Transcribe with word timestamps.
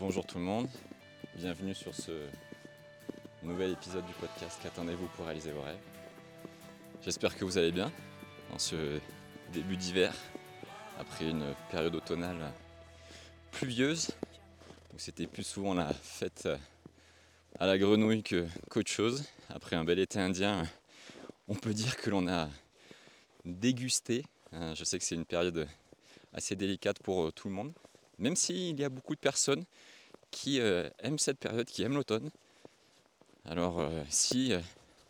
Bonjour 0.00 0.24
tout 0.24 0.38
le 0.38 0.44
monde, 0.44 0.68
bienvenue 1.34 1.74
sur 1.74 1.92
ce 1.92 2.28
nouvel 3.42 3.72
épisode 3.72 4.06
du 4.06 4.12
podcast 4.12 4.60
Qu'attendez-vous 4.62 5.08
pour 5.16 5.24
réaliser 5.24 5.50
vos 5.50 5.62
rêves? 5.62 5.80
J'espère 7.02 7.36
que 7.36 7.44
vous 7.44 7.58
allez 7.58 7.72
bien 7.72 7.90
en 8.54 8.60
ce 8.60 9.00
début 9.52 9.76
d'hiver, 9.76 10.14
après 11.00 11.28
une 11.28 11.52
période 11.72 11.96
automnale 11.96 12.52
pluvieuse, 13.50 14.12
c'était 14.96 15.26
plus 15.26 15.42
souvent 15.42 15.74
la 15.74 15.92
fête 15.92 16.48
à 17.58 17.66
la 17.66 17.76
grenouille 17.76 18.22
qu'autre 18.22 18.90
chose. 18.90 19.24
Après 19.48 19.74
un 19.74 19.84
bel 19.84 19.98
été 19.98 20.20
indien, 20.20 20.64
on 21.48 21.56
peut 21.56 21.74
dire 21.74 21.96
que 21.96 22.10
l'on 22.10 22.28
a 22.28 22.48
dégusté. 23.44 24.24
Euh, 24.52 24.76
je 24.76 24.84
sais 24.84 24.98
que 24.98 25.04
c'est 25.04 25.16
une 25.16 25.24
période 25.24 25.66
assez 26.32 26.54
délicate 26.54 27.00
pour 27.00 27.24
euh, 27.24 27.32
tout 27.32 27.48
le 27.48 27.54
monde, 27.54 27.72
même 28.18 28.36
s'il 28.36 28.78
y 28.78 28.84
a 28.84 28.88
beaucoup 28.88 29.14
de 29.14 29.20
personnes 29.20 29.64
qui 30.30 30.60
euh, 30.60 30.88
aiment 31.00 31.18
cette 31.18 31.38
période, 31.38 31.66
qui 31.66 31.82
aiment 31.82 31.94
l'automne. 31.94 32.30
Alors 33.44 33.88
si 34.10 34.52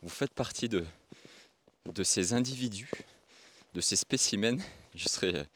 vous 0.03 0.09
faites 0.09 0.33
partie 0.33 0.69
de, 0.69 0.85
ces 2.05 2.33
individus, 2.35 2.91
de 3.75 3.81
ces 3.81 3.97
spécimens, 3.97 4.61
je 4.95 5.09
serais 5.09 5.47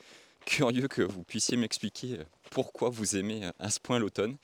curieux 0.47 0.89
que 0.89 1.03
vous 1.03 1.23
puissiez 1.23 1.57
m'expliquer 1.57 2.19
pourquoi 2.51 2.91
vous 2.91 3.17
aimez 3.17 3.49
à 3.61 3.71
ce 3.71 3.79
point 3.79 4.01
l'automne, 4.01 4.37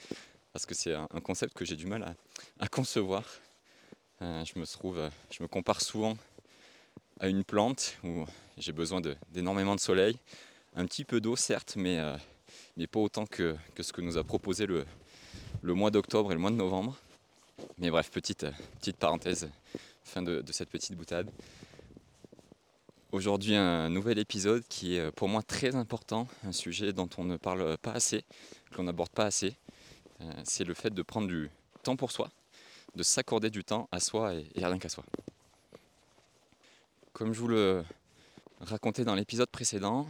parce 0.53 0.67
que 0.67 0.75
c'est 0.75 0.95
un 0.95 1.21
concept 1.21 1.55
que 1.55 1.65
j'ai 1.65 1.75
du 1.75 1.87
mal 1.87 2.15
à, 2.61 2.69
concevoir. 2.69 3.25
je 4.21 4.57
me 4.57 4.67
trouve, 4.67 5.11
je 5.33 5.43
me 5.43 5.49
compare 5.49 5.81
souvent 5.81 6.17
à 7.21 7.29
une 7.29 7.45
plante 7.45 7.97
où 8.05 8.25
j'ai 8.57 8.73
besoin 8.73 9.01
d'énormément 9.31 9.75
de, 9.75 9.81
soleil, 9.81 10.17
un 10.75 10.87
petit 10.87 11.05
peu 11.05 11.21
d'eau 11.21 11.37
certes, 11.37 11.75
mais, 11.77 11.99
euh, 11.99 12.17
mais 12.79 12.87
pas 12.87 13.01
autant 13.01 13.27
que, 13.27 13.57
ce 13.79 13.93
que 13.93 14.01
nous 14.01 14.17
a 14.17 14.25
proposé 14.25 14.65
le, 14.65 14.87
le 15.63 15.75
mois 15.75 15.91
d'octobre 15.91 16.31
et 16.31 16.35
le 16.35 16.41
mois 16.41 16.53
de 16.53 16.57
novembre. 16.57 16.97
Mais 17.79 17.91
bref, 17.91 18.09
petite, 18.11 18.47
petite 18.79 18.97
parenthèse, 18.97 19.51
fin 20.05 20.23
de, 20.23 20.45
cette 20.53 20.71
petite 20.71 20.97
boutade. 20.97 21.29
Aujourd'hui, 23.11 23.57
un 23.57 23.89
nouvel 23.89 24.19
épisode 24.19 24.63
qui 24.69 24.95
est 24.95 25.11
pour 25.11 25.29
moi 25.29 25.43
très 25.43 25.75
important, 25.75 26.29
un 26.45 26.53
sujet 26.53 26.93
dont 26.93 27.09
on 27.19 27.25
ne 27.25 27.37
parle 27.37 27.77
pas 27.79 27.93
assez, 27.93 28.25
qu'on 28.77 28.85
n'aborde 28.85 29.11
pas 29.11 29.25
assez. 29.25 29.57
Euh, 30.21 30.31
c'est 30.45 30.65
le 30.65 30.75
fait 30.75 30.91
de 30.91 31.03
prendre 31.03 31.27
du 31.27 31.51
temps 31.83 31.97
pour 31.97 32.13
soi, 32.13 32.31
de 32.95 33.03
s'accorder 33.03 33.51
du 33.51 33.65
temps 33.65 33.89
à 33.91 33.99
soi 33.99 34.35
et, 34.35 34.47
et 34.55 34.65
rien 34.65 34.79
qu'à 34.79 34.89
soi. 34.89 35.05
Comme 37.13 37.33
je 37.33 37.41
vous 37.41 37.49
le 37.49 37.83
racontais 38.61 39.05
dans 39.05 39.17
l'épisode 39.17 39.49
précédent, 39.49 40.07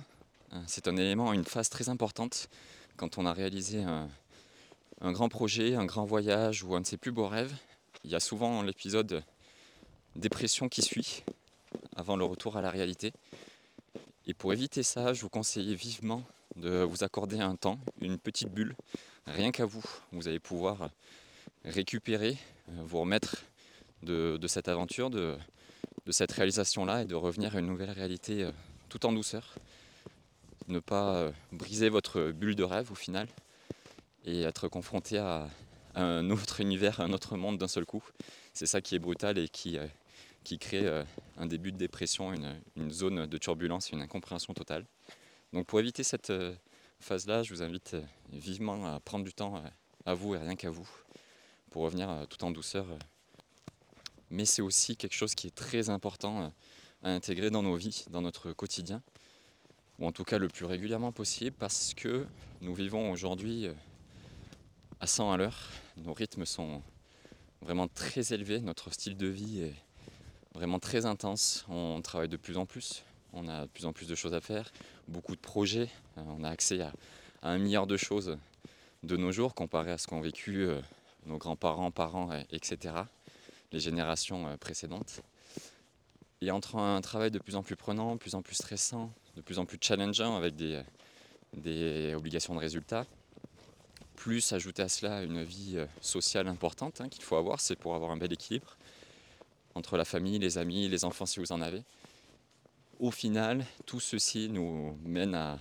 c'est 0.66 0.88
un 0.88 0.96
élément, 0.96 1.32
une 1.32 1.44
phase 1.44 1.68
très 1.68 1.88
importante 1.88 2.48
quand 2.96 3.18
on 3.18 3.26
a 3.26 3.32
réalisé 3.32 3.82
un, 3.82 5.12
grand 5.12 5.28
projet, 5.28 5.74
un 5.74 5.84
grand 5.84 6.04
voyage 6.04 6.62
ou 6.62 6.74
un 6.74 6.80
de 6.80 6.86
ses 6.86 6.96
plus 6.96 7.12
beaux 7.12 7.28
rêves. 7.28 7.54
Il 8.04 8.10
y 8.10 8.14
a 8.14 8.20
souvent 8.20 8.62
l'épisode 8.62 9.22
dépression 10.16 10.68
qui 10.68 10.82
suit 10.82 11.22
avant 11.96 12.16
le 12.16 12.24
retour 12.24 12.56
à 12.56 12.62
la 12.62 12.70
réalité. 12.70 13.12
Et 14.26 14.34
pour 14.34 14.52
éviter 14.52 14.82
ça, 14.82 15.12
je 15.12 15.22
vous 15.22 15.28
conseille 15.28 15.74
vivement 15.74 16.22
de 16.56 16.82
vous 16.82 17.04
accorder 17.04 17.40
un 17.40 17.56
temps, 17.56 17.78
une 18.00 18.18
petite 18.18 18.48
bulle, 18.48 18.74
rien 19.26 19.52
qu'à 19.52 19.64
vous. 19.64 19.84
Vous 20.12 20.28
allez 20.28 20.40
pouvoir 20.40 20.90
récupérer, 21.64 22.36
euh, 22.70 22.82
vous 22.84 23.00
remettre 23.00 23.44
de 24.02 24.46
cette 24.46 24.68
aventure, 24.68 25.10
de, 25.10 25.36
de 26.08 26.12
cette 26.12 26.32
réalisation-là 26.32 27.02
et 27.02 27.04
de 27.04 27.14
revenir 27.14 27.54
à 27.54 27.58
une 27.58 27.66
nouvelle 27.66 27.90
réalité 27.90 28.42
euh, 28.42 28.50
tout 28.88 29.04
en 29.04 29.12
douceur. 29.12 29.54
Ne 30.68 30.80
pas 30.80 31.14
euh, 31.14 31.32
briser 31.52 31.88
votre 31.88 32.30
bulle 32.30 32.54
de 32.54 32.62
rêve 32.62 32.92
au 32.92 32.94
final 32.94 33.26
et 34.24 34.42
être 34.42 34.68
confronté 34.68 35.18
à, 35.18 35.48
un 35.94 36.30
autre 36.30 36.60
univers, 36.60 37.00
un 37.00 37.12
autre 37.12 37.36
monde 37.36 37.58
d'un 37.58 37.68
seul 37.68 37.84
coup. 37.84 38.04
C'est 38.52 38.66
ça 38.66 38.80
qui 38.80 38.94
est 38.94 38.98
brutal 38.98 39.38
et 39.38 39.48
qui, 39.48 39.78
euh, 39.78 39.86
crée 40.60 40.86
un 41.36 41.44
début 41.44 41.72
de 41.72 41.76
dépression, 41.76 42.32
une, 42.32 42.90
zone 42.90 43.26
de 43.26 43.38
turbulence, 43.38 43.90
une 43.90 44.00
incompréhension 44.00 44.54
totale. 44.54 44.86
Donc 45.52 45.66
pour 45.66 45.78
éviter 45.78 46.02
cette 46.02 46.32
phase-là, 47.00 47.42
je 47.42 47.52
vous 47.52 47.62
invite 47.62 47.96
vivement 48.32 48.86
à 48.86 48.98
prendre 48.98 49.26
du 49.26 49.34
temps 49.34 49.62
à 50.06 50.14
vous 50.14 50.34
et 50.34 50.38
rien 50.38 50.56
qu'à 50.56 50.70
vous 50.70 50.88
pour 51.70 51.82
revenir 51.82 52.26
tout 52.30 52.42
en 52.44 52.50
douceur 52.50 52.86
mais 54.30 54.44
c'est 54.44 54.62
aussi 54.62 54.96
quelque 54.96 55.14
chose 55.14 55.34
qui 55.34 55.46
est 55.46 55.54
très 55.54 55.90
important 55.90 56.42
euh, 56.42 56.48
à 57.02 57.10
intégrer 57.10 57.50
dans 57.50 57.62
nos 57.62 57.76
vies, 57.76 58.04
dans 58.10 58.20
notre 58.20 58.52
quotidien, 58.52 59.02
ou 59.98 60.06
en 60.06 60.12
tout 60.12 60.24
cas 60.24 60.38
le 60.38 60.48
plus 60.48 60.64
régulièrement 60.64 61.12
possible, 61.12 61.56
parce 61.58 61.94
que 61.94 62.26
nous 62.60 62.74
vivons 62.74 63.10
aujourd'hui 63.10 63.66
euh, 63.66 63.72
à 65.00 65.06
100 65.06 65.32
à 65.32 65.36
l'heure, 65.36 65.58
nos 65.96 66.12
rythmes 66.12 66.44
sont 66.44 66.82
vraiment 67.60 67.88
très 67.88 68.32
élevés, 68.32 68.60
notre 68.60 68.92
style 68.92 69.16
de 69.16 69.26
vie 69.26 69.62
est 69.62 69.74
vraiment 70.54 70.78
très 70.78 71.06
intense, 71.06 71.64
on 71.68 72.00
travaille 72.02 72.28
de 72.28 72.36
plus 72.36 72.56
en 72.58 72.66
plus, 72.66 73.04
on 73.32 73.48
a 73.48 73.62
de 73.62 73.70
plus 73.70 73.86
en 73.86 73.92
plus 73.92 74.08
de 74.08 74.14
choses 74.14 74.34
à 74.34 74.40
faire, 74.40 74.72
beaucoup 75.08 75.36
de 75.36 75.40
projets, 75.40 75.88
euh, 76.16 76.22
on 76.26 76.44
a 76.44 76.50
accès 76.50 76.80
à, 76.80 76.92
un 77.42 77.58
milliard 77.58 77.86
de 77.86 77.96
choses 77.96 78.36
de 79.04 79.16
nos 79.16 79.30
jours 79.30 79.54
comparé 79.54 79.92
à 79.92 79.98
ce 79.98 80.08
qu'ont 80.08 80.20
vécu 80.20 80.66
nos 81.24 81.38
grands-parents, 81.38 81.92
parents, 81.92 82.30
etc 82.50 83.04
les 83.72 83.80
générations 83.80 84.46
euh, 84.46 84.56
précédentes. 84.56 85.22
Et 86.40 86.50
entre 86.50 86.76
un 86.76 87.00
travail 87.00 87.30
de 87.30 87.38
plus 87.38 87.56
en 87.56 87.62
plus 87.62 87.76
prenant, 87.76 88.14
de 88.14 88.18
plus 88.18 88.34
en 88.34 88.42
plus 88.42 88.54
stressant, 88.54 89.12
de 89.36 89.40
plus 89.40 89.58
en 89.58 89.64
plus 89.64 89.78
challengeant 89.80 90.36
avec 90.36 90.54
des, 90.56 92.14
obligations 92.14 92.54
de 92.54 92.60
résultats, 92.60 93.06
plus 94.14 94.52
ajouter 94.52 94.82
à 94.82 94.88
cela 94.88 95.22
une 95.22 95.42
vie 95.42 95.74
euh, 95.76 95.86
sociale 96.00 96.48
importante 96.48 97.00
hein, 97.00 97.08
qu'il 97.08 97.22
faut 97.22 97.36
avoir, 97.36 97.60
c'est 97.60 97.76
pour 97.76 97.94
avoir 97.94 98.10
un 98.10 98.16
bel 98.16 98.32
équilibre 98.32 98.76
entre 99.74 99.96
la 99.96 100.04
famille, 100.04 100.38
les 100.38 100.58
amis, 100.58 100.88
les 100.88 101.04
enfants 101.04 101.26
si 101.26 101.38
vous 101.38 101.52
en 101.52 101.60
avez. 101.60 101.82
Au 102.98 103.12
final, 103.12 103.64
tout 103.86 104.00
ceci 104.00 104.48
nous 104.48 104.98
mène 105.04 105.56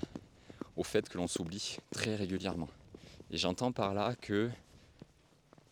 au 0.75 0.83
fait 0.83 1.07
que 1.07 1.17
l'on 1.17 1.27
s'oublie 1.27 1.77
très 1.91 2.15
régulièrement. 2.15 2.69
Et 3.29 3.37
j'entends 3.37 3.71
par 3.71 3.93
là 3.93 4.15
que 4.15 4.49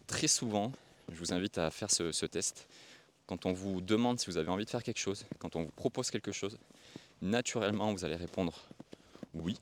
très 0.07 0.27
souvent, 0.27 0.71
je 1.11 1.17
vous 1.17 1.33
invite 1.33 1.57
à 1.57 1.71
faire 1.71 1.89
ce, 1.89 2.25
test. 2.25 2.67
Quand 3.27 3.45
on 3.45 3.53
vous 3.53 3.81
demande 3.81 4.19
si 4.19 4.27
vous 4.27 4.37
avez 4.37 4.49
envie 4.49 4.65
de 4.65 4.69
faire 4.69 4.83
quelque 4.83 4.99
chose, 4.99 5.25
quand 5.39 5.55
on 5.55 5.63
vous 5.63 5.71
propose 5.71 6.11
quelque 6.11 6.31
chose, 6.31 6.57
naturellement 7.21 7.91
vous 7.91 8.05
allez 8.05 8.15
répondre 8.15 8.53
oui. 9.33 9.57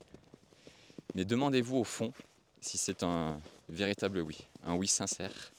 Mais 1.14 1.24
demandez-vous 1.24 1.76
au 1.76 1.84
fond 1.84 2.12
si 2.60 2.78
c'est 2.78 3.02
un 3.02 3.40
véritable 3.68 4.20
oui, 4.20 4.38
un 4.64 4.74
oui 4.74 4.86
sincère. 4.86 5.52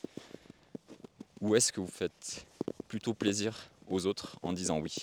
Ou 1.42 1.56
est-ce 1.56 1.72
que 1.72 1.80
vous 1.80 1.88
faites 1.88 2.46
plutôt 2.88 3.14
plaisir 3.14 3.70
aux 3.90 4.06
autres 4.06 4.38
en 4.42 4.54
disant 4.54 4.80
oui? 4.80 4.96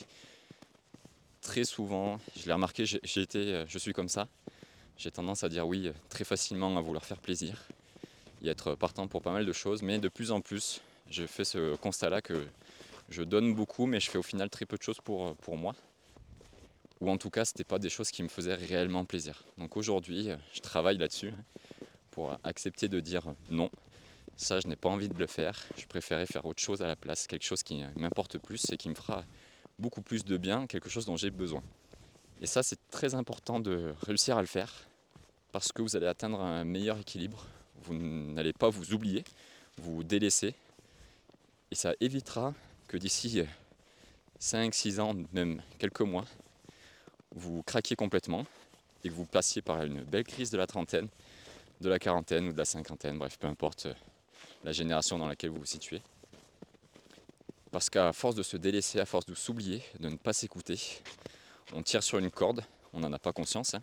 Très 1.41 1.65
souvent, 1.65 2.19
je 2.37 2.47
l'ai 2.47 2.53
remarqué, 2.53 2.85
j'ai 2.87 3.21
été, 3.21 3.65
je 3.67 3.79
suis 3.79 3.93
comme 3.93 4.09
ça. 4.09 4.29
J'ai 4.97 5.11
tendance 5.11 5.43
à 5.43 5.49
dire 5.49 5.67
oui 5.67 5.91
très 6.09 6.25
facilement, 6.25 6.77
à 6.77 6.81
vouloir 6.81 7.05
faire 7.05 7.19
plaisir 7.19 7.67
y 8.43 8.49
être 8.49 8.75
partant 8.75 9.07
pour 9.07 9.23
pas 9.23 9.33
mal 9.33 9.47
de 9.47 9.53
choses, 9.53 9.83
mais 9.83 9.99
de 9.99 10.09
plus 10.09 10.33
en 10.33 10.41
plus, 10.41 10.81
je 11.11 11.27
fais 11.27 11.45
ce 11.45 11.77
constat-là 11.77 12.21
que 12.21 12.47
je 13.09 13.23
donne 13.23 13.55
beaucoup, 13.55 13.87
mais 13.87 14.01
je 14.01 14.11
fais 14.11 14.19
au 14.19 14.23
final 14.23 14.51
très 14.51 14.67
peu 14.67 14.77
de 14.77 14.83
choses 14.83 15.01
pour, 15.03 15.37
pour 15.37 15.57
moi. 15.57 15.75
Ou 17.01 17.11
en 17.11 17.19
tout 17.19 17.31
cas, 17.31 17.45
ce 17.45 17.53
n'était 17.53 17.65
pas 17.65 17.79
des 17.79 17.89
choses 17.89 18.11
qui 18.11 18.23
me 18.23 18.29
faisaient 18.29 18.55
réellement 18.55 19.05
plaisir. 19.05 19.45
Donc 19.59 19.77
aujourd'hui, 19.77 20.29
je 20.53 20.61
travaille 20.61 20.99
là-dessus 20.99 21.33
pour 22.11 22.39
accepter 22.45 22.89
de 22.89 23.01
dire 23.01 23.35
non. 23.51 23.71
Ça, 24.37 24.61
je 24.61 24.69
n'ai 24.69 24.77
pas 24.77 24.89
envie 24.89 25.09
de 25.09 25.19
le 25.19 25.27
faire. 25.27 25.61
Je 25.77 25.87
préférais 25.87 26.27
faire 26.27 26.47
autre 26.47 26.63
chose 26.63 26.81
à 26.81 26.87
la 26.87 26.97
place, 26.97 27.27
quelque 27.27 27.45
chose 27.45 27.63
qui 27.63 27.83
m'importe 27.97 28.39
plus 28.39 28.65
et 28.71 28.77
qui 28.77 28.89
me 28.89 28.95
fera 28.95 29.25
beaucoup 29.79 30.03
plus 30.03 30.25
de 30.25 30.37
bien, 30.37 30.67
quelque 30.67 30.89
chose 30.89 31.07
dont 31.07 31.17
j'ai 31.17 31.31
besoin. 31.31 31.63
Et 32.41 32.47
ça, 32.47 32.63
c'est 32.63 32.79
très 32.91 33.15
important 33.15 33.61
de 33.61 33.95
réussir 34.03 34.37
à 34.37 34.41
le 34.41 34.47
faire 34.47 34.89
parce 35.51 35.73
que 35.73 35.83
vous 35.83 35.97
allez 35.97 36.07
atteindre 36.07 36.41
un 36.41 36.65
meilleur 36.65 36.99
équilibre 36.99 37.47
vous 37.83 37.95
n'allez 37.95 38.53
pas 38.53 38.69
vous 38.69 38.93
oublier, 38.95 39.25
vous 39.77 40.05
délaisser. 40.05 40.55
Et 41.71 41.75
ça 41.75 41.95
évitera 42.01 42.55
d'ici 42.99 43.43
5, 44.39 44.75
6 44.75 45.01
ans, 45.01 45.15
même 45.33 45.63
quelques 45.79 46.01
mois, 46.01 46.25
vous 47.35 47.63
craquiez 47.63 47.97
complètement 47.97 48.45
et 49.05 49.09
que 49.09 49.15
vous 49.15 49.25
passiez 49.25 49.63
par 49.63 49.83
une 49.83 50.03
belle 50.03 50.25
crise 50.25 50.51
de 50.51 50.59
la 50.59 50.67
trentaine, 50.67 51.09
de 51.81 51.89
la 51.89 51.99
quarantaine 51.99 52.49
ou 52.49 52.53
de 52.53 52.59
la 52.59 52.65
cinquantaine, 52.65 53.19
bref, 53.19 53.39
peu 53.39 53.47
importe 53.47 53.89
la 54.65 54.73
génération 54.73 55.19
dans 55.19 55.27
laquelle 55.27 55.51
vous 55.51 55.59
vous 55.59 55.65
situez. 55.67 56.03
Parce 57.71 57.89
qu'à 57.89 58.13
force 58.13 58.35
de 58.35 58.43
se 58.43 58.57
délaisser, 58.57 59.01
à 59.01 59.07
force 59.07 59.27
de 59.27 59.35
s'oublier, 59.35 59.83
de 59.99 60.09
ne 60.09 60.17
pas 60.17 60.33
s'écouter, 60.33 60.79
on 61.73 61.83
tire 61.83 62.03
sur 62.03 62.19
une 62.19 62.31
corde, 62.31 62.63
on 62.93 63.01
n'en 63.01 63.13
a 63.13 63.19
pas 63.19 63.33
conscience, 63.33 63.75
hein, 63.75 63.83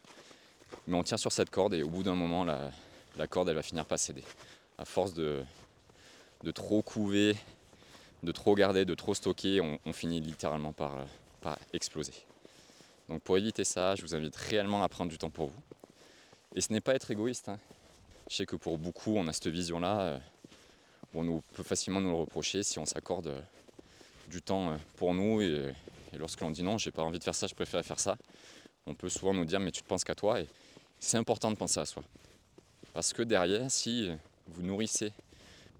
mais 0.87 0.95
on 0.95 1.03
tire 1.03 1.19
sur 1.19 1.31
cette 1.31 1.49
corde 1.49 1.73
et 1.73 1.83
au 1.83 1.89
bout 1.89 2.03
d'un 2.03 2.15
moment, 2.15 2.45
la, 2.45 3.27
corde 3.27 3.49
elle 3.49 3.55
va 3.55 3.63
finir 3.63 3.85
par 3.85 3.97
céder. 3.97 4.23
À 4.77 4.85
force 4.85 5.13
de 5.13 5.43
trop 6.53 6.81
couver, 6.81 7.35
de 8.23 8.31
trop 8.31 8.55
garder, 8.55 8.85
de 8.85 8.95
trop 8.95 9.13
stocker, 9.13 9.61
on, 9.61 9.93
finit 9.93 10.19
littéralement 10.21 10.73
par, 10.73 11.05
par, 11.41 11.57
exploser. 11.73 12.13
Donc 13.07 13.21
pour 13.21 13.37
éviter 13.37 13.63
ça, 13.63 13.95
je 13.95 14.01
vous 14.01 14.13
invite 14.13 14.35
réellement 14.35 14.83
à 14.83 14.89
prendre 14.89 15.09
du 15.09 15.17
temps 15.17 15.29
pour 15.29 15.47
vous. 15.47 15.61
Et 16.55 16.61
ce 16.61 16.73
n'est 16.73 16.81
pas 16.81 16.95
être 16.95 17.11
égoïste. 17.11 17.49
Hein. 17.49 17.59
Je 18.29 18.35
sais 18.35 18.45
que 18.45 18.55
pour 18.55 18.77
beaucoup, 18.77 19.15
on 19.15 19.27
a 19.27 19.33
cette 19.33 19.47
vision-là. 19.47 20.01
Euh, 20.01 20.19
on 21.15 21.41
peut 21.53 21.63
facilement 21.63 22.01
nous 22.01 22.09
le 22.09 22.15
reprocher 22.15 22.61
si 22.63 22.77
on 22.77 22.85
s'accorde 22.85 23.27
euh, 23.27 23.41
du 24.27 24.41
temps 24.41 24.71
euh, 24.71 24.77
pour 24.97 25.13
nous. 25.13 25.41
Et, 25.41 25.73
et 26.13 26.17
lorsque 26.17 26.41
l'on 26.41 26.51
dit 26.51 26.63
non, 26.63 26.77
j'ai 26.77 26.91
pas 26.91 27.03
envie 27.03 27.19
de 27.19 27.23
faire 27.23 27.35
ça, 27.35 27.47
je 27.47 27.55
préfère 27.55 27.83
faire 27.83 27.99
ça, 27.99 28.17
on 28.85 28.93
peut 28.93 29.09
souvent 29.09 29.33
nous 29.33 29.45
dire 29.45 29.59
mais 29.59 29.71
tu 29.71 29.81
ne 29.81 29.87
penses 29.87 30.03
qu'à 30.03 30.15
toi. 30.15 30.41
Et 30.41 30.47
c'est 30.99 31.17
important 31.17 31.49
de 31.51 31.55
penser 31.55 31.79
à 31.79 31.85
soi. 31.85 32.03
Parce 32.93 33.13
que 33.13 33.23
derrière, 33.23 33.71
si 33.71 34.09
vous 34.47 34.61
nourrissez 34.61 35.13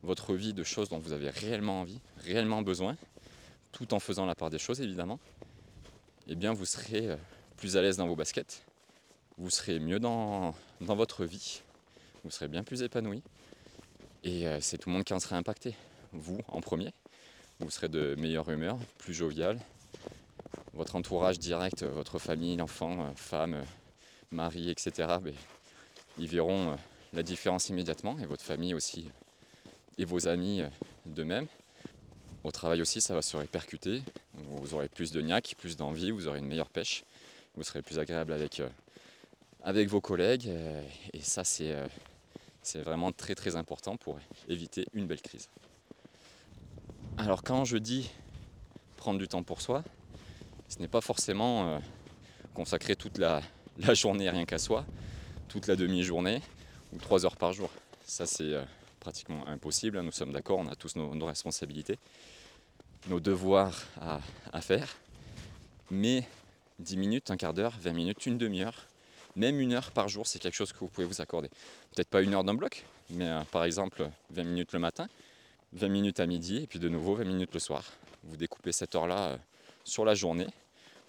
votre 0.03 0.33
vie 0.33 0.53
de 0.53 0.63
choses 0.63 0.89
dont 0.89 0.99
vous 0.99 1.13
avez 1.13 1.29
réellement 1.29 1.81
envie, 1.81 1.99
réellement 2.17 2.61
besoin, 2.61 2.95
tout 3.71 3.93
en 3.93 3.99
faisant 3.99 4.25
la 4.25 4.35
part 4.35 4.49
des 4.49 4.59
choses 4.59 4.81
évidemment, 4.81 5.19
eh 6.27 6.35
bien 6.35 6.53
vous 6.53 6.65
serez 6.65 7.17
plus 7.57 7.77
à 7.77 7.81
l'aise 7.81 7.97
dans 7.97 8.07
vos 8.07 8.15
baskets, 8.15 8.63
vous 9.39 9.49
serez 9.49 9.79
mieux 9.79 9.99
dans, 9.99 10.53
votre 10.81 11.23
vie, 11.23 11.61
vous 12.23 12.29
serez 12.29 12.49
bien 12.49 12.63
plus 12.63 12.83
épanoui. 12.83 13.23
Et 14.25 14.45
euh, 14.47 14.59
c'est 14.59 14.77
tout 14.77 14.89
le 14.89 14.93
monde 14.95 15.05
qui 15.05 15.13
en 15.13 15.19
sera 15.19 15.37
impacté. 15.37 15.75
Vous 16.11 16.39
en 16.49 16.59
premier, 16.59 16.91
vous 17.61 17.69
serez 17.69 17.87
de 17.87 18.15
meilleure 18.15 18.49
humeur, 18.49 18.77
plus 18.97 19.13
jovial. 19.13 19.57
Votre 20.73 20.97
entourage 20.97 21.39
direct, 21.39 21.83
votre 21.83 22.19
famille, 22.19 22.57
l'enfant, 22.57 23.05
euh, 23.05 23.11
femme, 23.15 23.53
euh, 23.53 23.63
mari, 24.31 24.69
etc., 24.69 24.91
ben, 25.21 25.33
ils 26.17 26.27
verront 26.27 26.75
la 27.13 27.23
différence 27.23 27.69
immédiatement 27.69 28.19
et 28.19 28.25
votre 28.25 28.43
famille 28.43 28.73
aussi 28.73 29.09
vos 30.05 30.27
amis 30.27 30.61
de 31.05 31.23
même. 31.23 31.47
Au 32.43 32.51
travail 32.51 32.81
aussi, 32.81 33.01
ça 33.01 33.13
va 33.13 33.21
se 33.21 33.35
répercuter. 33.35 34.01
Vous 34.33 34.73
aurez 34.73 34.87
plus 34.87 35.11
de 35.11 35.21
niaque, 35.21 35.55
plus 35.57 35.75
d'envie, 35.75 36.11
vous 36.11 36.27
aurez 36.27 36.39
une 36.39 36.47
meilleure 36.47 36.69
pêche, 36.69 37.03
vous 37.55 37.63
serez 37.63 37.81
plus 37.81 37.99
agréable 37.99 38.31
avec, 38.31 38.61
avec 39.63 39.89
vos 39.89 40.01
collègues. 40.01 40.49
Et 41.13 41.21
ça, 41.21 41.43
c'est 41.43 41.75
vraiment 42.75 43.11
très 43.11 43.35
très 43.35 43.55
important 43.55 43.97
pour 43.97 44.17
éviter 44.47 44.85
une 44.93 45.05
belle 45.05 45.21
crise. 45.21 45.49
Alors 47.19 47.43
quand 47.43 47.65
je 47.65 47.77
dis 47.77 48.09
prendre 48.95 49.19
du 49.19 49.27
temps 49.27 49.43
pour 49.43 49.61
soi, 49.61 49.83
ce 50.69 50.79
n'est 50.79 50.87
pas 50.87 51.01
forcément 51.01 51.67
euh, 51.67 51.79
consacrer 52.53 52.95
toute 52.95 53.17
la, 53.17 53.41
journée 53.93 54.29
rien 54.29 54.45
qu'à 54.45 54.57
soi, 54.57 54.85
toute 55.49 55.67
la 55.67 55.75
demi-journée 55.75 56.41
ou 56.93 56.97
trois 56.97 57.25
heures 57.25 57.35
par 57.35 57.51
jour. 57.51 57.69
Ça 58.05 58.25
c'est 58.25 58.53
euh, 58.53 58.63
pratiquement 59.09 59.47
impossible, 59.47 59.97
hein. 59.97 60.03
nous 60.03 60.11
sommes 60.11 60.31
d'accord, 60.31 60.59
on 60.59 60.67
a 60.67 60.75
tous 60.75 60.95
nos, 60.95 61.25
responsabilités, 61.25 61.97
nos 63.07 63.19
devoirs 63.19 63.87
à, 63.99 64.61
faire. 64.61 64.97
Mais 65.89 66.27
10 66.77 66.95
minutes, 66.97 67.31
un 67.31 67.37
quart 67.37 67.55
d'heure, 67.55 67.73
20 67.81 67.91
minutes, 67.93 68.27
une 68.27 68.37
demi-heure, 68.37 68.85
même 69.35 69.59
une 69.59 69.73
heure 69.73 69.89
par 69.89 70.09
jour, 70.09 70.27
c'est 70.27 70.37
quelque 70.37 70.53
chose 70.53 70.71
que 70.73 70.77
vous 70.77 70.89
pouvez 70.89 71.07
vous 71.07 71.21
accorder. 71.21 71.49
Peut-être 71.95 72.09
pas 72.09 72.21
une 72.21 72.35
heure 72.35 72.43
d'un 72.43 72.53
bloc, 72.53 72.85
mais 73.09 73.25
euh, 73.25 73.41
par 73.45 73.63
exemple 73.63 74.07
20 74.29 74.43
minutes 74.43 74.73
le 74.73 74.79
matin, 74.79 75.09
20 75.73 75.87
minutes 75.87 76.19
à 76.19 76.27
midi, 76.27 76.57
et 76.57 76.67
puis 76.67 76.77
de 76.77 76.87
nouveau 76.87 77.15
20 77.15 77.23
minutes 77.23 77.53
le 77.55 77.59
soir. 77.59 77.83
Vous 78.25 78.37
découpez 78.37 78.71
cette 78.71 78.93
heure-là 78.93 79.29
euh, 79.29 79.37
sur 79.85 80.05
la 80.05 80.13
journée, 80.13 80.47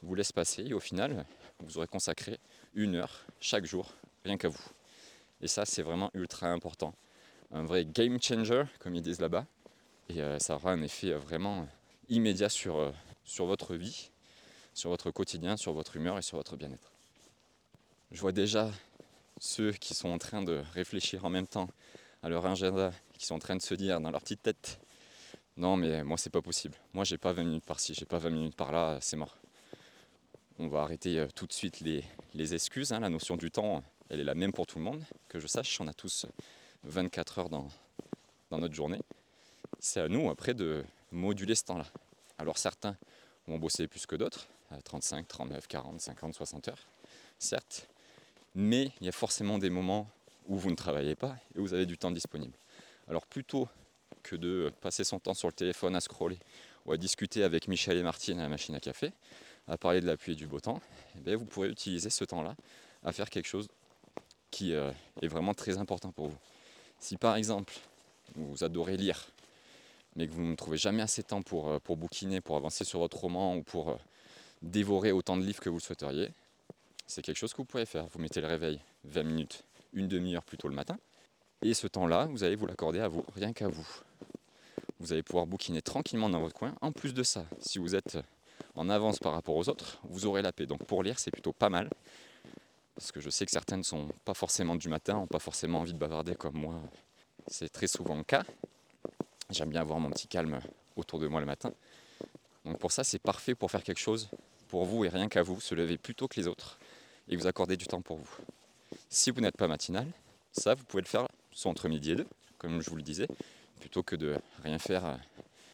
vous 0.03 0.15
laissez 0.15 0.33
passer, 0.33 0.63
et 0.63 0.73
au 0.73 0.81
final, 0.81 1.27
vous 1.59 1.77
aurez 1.77 1.87
consacré 1.87 2.39
une 2.73 2.95
heure 2.95 3.27
chaque 3.41 3.67
jour, 3.67 3.93
rien 4.25 4.39
qu'à 4.39 4.49
vous. 4.49 4.65
Et 5.43 5.49
ça, 5.49 5.67
c'est 5.67 5.83
vraiment 5.83 6.11
ultra 6.15 6.47
important. 6.47 6.95
Un 7.53 7.65
vrai 7.65 7.85
game 7.85 8.21
changer, 8.21 8.65
comme 8.79 8.95
ils 8.95 9.03
disent 9.03 9.21
là-bas. 9.21 9.47
Et 10.09 10.21
euh, 10.21 10.39
ça 10.39 10.55
aura 10.55 10.73
un 10.73 10.83
effet 10.83 11.13
vraiment 11.13 11.67
immédiat 12.09 12.49
sur, 12.49 12.93
sur 13.25 13.47
votre 13.47 13.75
vie, 13.75 14.11
sur 14.75 14.91
votre 14.91 15.11
quotidien, 15.11 15.57
sur 15.57 15.73
votre 15.73 15.97
humeur 15.97 16.19
et 16.19 16.23
sur 16.23 16.37
votre 16.37 16.57
bien-être. 16.57 16.93
Je 18.13 18.21
vois 18.21 18.33
déjà 18.33 18.71
ceux 19.41 19.73
qui 19.73 19.95
sont 19.95 20.09
en 20.09 20.19
train 20.19 20.43
de 20.43 20.63
réfléchir 20.75 21.25
en 21.25 21.31
même 21.31 21.47
temps 21.47 21.69
à 22.23 22.29
leur 22.29 22.45
agenda, 22.47 22.93
qui 23.19 23.27
sont 23.27 23.35
en 23.35 23.39
train 23.39 23.57
de 23.57 23.63
se 23.63 23.75
dire 23.75 24.01
dans 24.01 24.11
leur 24.11 24.21
petite 24.21 24.43
tête 24.43 24.81
Non, 25.57 25.77
mais 25.77 26.05
moi, 26.05 26.19
c'est 26.19 26.31
pas 26.31 26.43
possible. 26.43 26.75
Moi, 26.93 27.05
j'ai 27.05 27.19
pas 27.19 27.33
20 27.33 27.45
minutes 27.45 27.65
par-ci, 27.65 27.95
j'ai 27.95 28.05
pas 28.05 28.19
20 28.19 28.31
minutes 28.31 28.57
par-là, 28.57 28.99
c'est 29.01 29.17
mort. 29.17 29.37
On 30.59 30.69
va 30.69 30.83
arrêter 30.83 31.19
euh, 31.19 31.27
tout 31.35 31.47
de 31.47 31.53
suite 31.53 31.81
les, 31.81 32.55
excuses. 32.55 32.93
Hein. 32.93 33.01
La 33.01 33.09
notion 33.09 33.37
du 33.37 33.51
temps, 33.51 33.83
elle 34.11 34.21
est 34.21 34.25
la 34.25 34.35
même 34.35 34.53
pour 34.53 34.67
tout 34.67 34.79
le 34.79 34.85
monde. 34.85 35.03
Que 35.29 35.39
je 35.39 35.47
sache, 35.47 35.81
on 35.81 35.89
a 35.89 35.95
tous 35.95 36.27
24 36.85 37.39
heures 37.39 37.49
dans, 37.49 37.69
notre 38.51 38.75
journée. 38.75 39.01
C'est 39.79 40.01
à 40.01 40.09
nous, 40.09 40.31
après, 40.31 40.55
de 40.55 40.85
moduler 41.13 41.55
ce 41.55 41.65
temps-là. 41.65 41.87
Alors, 42.39 42.59
certains 42.59 42.97
vont 43.47 43.59
bosser 43.59 43.87
plus 43.87 44.07
que 44.07 44.17
d'autres, 44.17 44.49
35, 44.85 45.27
39, 45.27 45.67
40, 45.67 46.01
50, 46.01 46.35
60 46.35 46.69
heures, 46.69 46.89
certes 47.39 47.89
mais 48.55 48.91
il 49.01 49.07
y 49.07 49.09
a 49.09 49.13
forcément 49.13 49.59
des 49.59 49.71
moments 49.71 50.09
où 50.49 50.57
vous 50.57 50.71
ne 50.71 50.77
travaillez 50.77 51.15
pas 51.15 51.37
et 51.55 51.61
vous 51.61 51.75
avez 51.75 51.87
du 51.87 51.99
temps 51.99 52.11
disponible. 52.11 52.57
Alors 53.09 53.27
plutôt 53.27 53.69
que 54.23 54.37
de 54.37 54.73
passer 54.81 55.05
son 55.05 55.19
temps 55.19 55.35
sur 55.35 55.49
le 55.49 55.53
téléphone 55.53 55.95
à 55.97 56.01
scroller 56.01 56.39
ou 56.87 56.93
à 56.93 56.97
discuter 56.97 57.45
avec 57.45 57.69
Michel 57.69 57.97
et 57.97 58.03
Martine 58.03 58.39
à 58.39 58.43
la 58.43 58.49
machine 58.49 58.75
à 58.75 58.81
café, 58.81 59.13
à 59.69 59.79
parler 59.79 60.01
de 60.01 60.07
la 60.07 60.17
pluie 60.17 60.33
et 60.33 60.37
du 60.37 60.47
beau 60.47 60.61
temps, 60.61 60.81
eh 61.27 61.35
vous 61.35 61.45
pourrez 61.45 61.69
utiliser 61.69 62.11
ce 62.11 62.25
temps-là 62.25 62.57
à 63.05 63.13
faire 63.13 63.31
quelque 63.31 63.47
chose 63.47 63.69
qui 64.51 64.75
euh, 64.75 64.91
est 65.23 65.29
vraiment 65.29 65.55
très 65.55 65.79
important 65.79 66.11
pour 66.11 66.29
vous. 66.29 66.39
Si 67.01 67.17
par 67.17 67.37
exemple 67.37 67.75
vous 68.37 68.63
adorez 68.63 68.97
lire, 68.97 69.27
mais 70.17 70.29
que 70.29 70.33
vous 70.33 70.43
ne 70.43 70.55
trouvez 70.55 70.77
jamais 70.77 71.03
assez 71.03 71.23
de 71.23 71.27
temps 71.27 71.43
pour, 71.43 71.69
euh, 71.69 71.79
pour 71.79 71.97
bouquiner, 71.97 72.41
pour 72.41 72.57
avancer 72.57 72.85
sur 72.85 73.01
votre 73.01 73.17
roman 73.19 73.57
ou 73.57 73.63
pour 73.63 73.91
euh, 73.91 73.97
dévorer 74.63 75.11
autant 75.13 75.37
de 75.37 75.43
livres 75.43 75.61
que 75.61 75.69
vous 75.69 75.79
le 75.79 75.83
souhaiteriez, 75.83 76.31
c'est 77.07 77.23
quelque 77.23 77.37
chose 77.37 77.53
que 77.53 77.59
vous 77.59 77.65
pouvez 77.65 77.87
faire. 77.87 78.07
Vous 78.07 78.21
mettez 78.21 78.41
le 78.41 78.47
réveil 78.47 78.81
20 79.05 79.23
minutes, 79.25 79.65
une 79.93 80.09
demi-heure 80.09 80.45
plus 80.45 80.59
tôt 80.59 80.69
le 80.69 80.75
matin. 80.75 80.99
Et 81.63 81.75
ce 81.75 81.87
temps-là, 81.87 82.27
vous 82.27 82.45
allez 82.45 82.55
vous 82.55 82.67
l'accorder 82.67 83.01
à 83.01 83.09
vous, 83.09 83.25
rien 83.35 83.53
qu'à 83.53 83.69
vous. 83.69 83.87
Vous 84.99 85.13
allez 85.13 85.23
pouvoir 85.23 85.47
bouquiner 85.47 85.83
tranquillement 85.83 86.29
dans 86.29 86.41
votre 86.41 86.55
coin. 86.55 86.75
En 86.81 86.93
plus 86.93 87.15
de 87.15 87.23
ça, 87.23 87.47
si 87.59 87.79
vous 87.79 87.95
êtes 87.95 88.19
en 88.75 88.89
avance 88.89 89.19
par 89.19 89.33
rapport 89.33 89.57
aux 89.57 89.69
autres, 89.69 89.99
vous 90.05 90.27
aurez 90.27 90.43
la 90.43 90.53
paix. 90.53 90.67
Donc 90.67 90.85
pour 90.85 91.03
lire, 91.03 91.19
c'est 91.19 91.31
plutôt 91.31 91.53
pas 91.53 91.69
mal. 91.69 91.91
Parce 93.01 93.13
que 93.13 93.21
je 93.21 93.31
sais 93.31 93.47
que 93.47 93.51
certaines 93.51 93.79
ne 93.79 93.85
sont 93.85 94.09
pas 94.27 94.35
forcément 94.35 94.77
du 94.77 94.91
matin, 94.91 95.15
n'ont 95.15 95.27
pas 95.27 95.39
forcément 95.39 95.81
envie 95.81 95.95
de 95.95 95.99
bavarder 95.99 96.35
comme 96.35 96.57
moi. 96.57 96.75
C'est 97.47 97.71
très 97.71 97.87
souvent 97.87 98.15
le 98.15 98.25
cas. 98.25 98.45
J'aime 99.49 99.71
bien 99.71 99.81
avoir 99.81 99.99
mon 100.01 100.11
petit 100.11 100.29
calme 100.29 100.61
autour 100.97 101.19
de 101.19 101.27
moi 101.27 101.41
le 101.41 101.47
matin. 101.47 101.73
Donc 102.67 102.79
pour 102.79 102.93
ça, 102.93 103.03
c'est 103.03 103.19
parfait 103.19 103.55
pour 103.55 103.71
faire 103.71 103.83
quelque 103.83 103.99
chose 103.99 104.29
pour 104.69 104.85
vous 104.85 105.07
et 105.07 105.09
rien 105.09 105.31
qu'à 105.31 105.43
vous, 105.43 105.63
se 105.63 105.75
lever 105.75 105.97
plus 105.97 106.15
tôt 106.15 106.29
que 106.29 106.39
les 106.39 106.47
autres 106.47 106.77
et 107.27 107.37
vous 107.37 107.47
accorder 107.47 107.79
du 107.79 107.87
temps 107.87 108.03
pour 108.03 108.19
vous. 108.19 108.37
Si 109.09 109.31
vous 109.31 109.41
n'êtes 109.41 109.57
pas 109.57 109.67
matinal, 109.67 110.07
ça 110.53 110.75
vous 110.75 110.85
pouvez 110.85 111.03
le 111.03 111.09
faire 111.09 111.27
soit 111.53 111.71
entre 111.71 111.89
midi 111.89 112.11
et 112.11 112.17
deux, 112.17 112.27
comme 112.59 112.83
je 112.83 112.91
vous 112.91 112.97
le 112.97 113.03
disais, 113.03 113.29
plutôt 113.81 114.03
que 114.03 114.15
de 114.15 114.37
rien 114.63 114.79
faire 114.79 115.19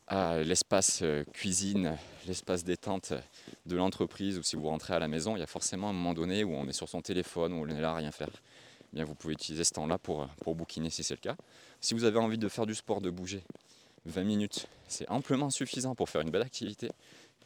à 0.08 0.38
l'espace 0.38 1.00
euh, 1.02 1.24
cuisine, 1.32 1.96
l'espace 2.26 2.64
détente 2.64 3.12
de 3.66 3.76
l'entreprise 3.76 4.38
ou 4.38 4.42
si 4.42 4.56
vous 4.56 4.68
rentrez 4.68 4.94
à 4.94 4.98
la 4.98 5.08
maison, 5.08 5.36
il 5.36 5.40
y 5.40 5.42
a 5.42 5.48
forcément 5.48 5.88
un 5.88 5.92
moment 5.92 6.14
donné 6.14 6.44
où 6.44 6.52
on 6.52 6.66
est 6.68 6.72
sur 6.72 6.88
son 6.88 7.02
téléphone, 7.02 7.52
où 7.52 7.64
on 7.64 7.68
est 7.68 7.80
là 7.80 7.92
à 7.92 7.96
rien 7.96 8.12
faire. 8.12 8.30
Eh 8.92 8.96
bien, 8.96 9.04
vous 9.04 9.14
pouvez 9.14 9.34
utiliser 9.34 9.64
ce 9.64 9.72
temps-là 9.72 9.98
pour, 9.98 10.28
pour 10.42 10.54
bouquiner 10.54 10.90
si 10.90 11.02
c'est 11.02 11.14
le 11.14 11.20
cas. 11.20 11.36
Si 11.80 11.94
vous 11.94 12.04
avez 12.04 12.18
envie 12.18 12.38
de 12.38 12.48
faire 12.48 12.66
du 12.66 12.74
sport, 12.74 13.00
de 13.00 13.10
bouger, 13.10 13.42
20 14.06 14.22
minutes, 14.22 14.68
c'est 14.86 15.08
amplement 15.10 15.50
suffisant 15.50 15.94
pour 15.96 16.08
faire 16.08 16.20
une 16.20 16.30
belle 16.30 16.42
activité. 16.42 16.90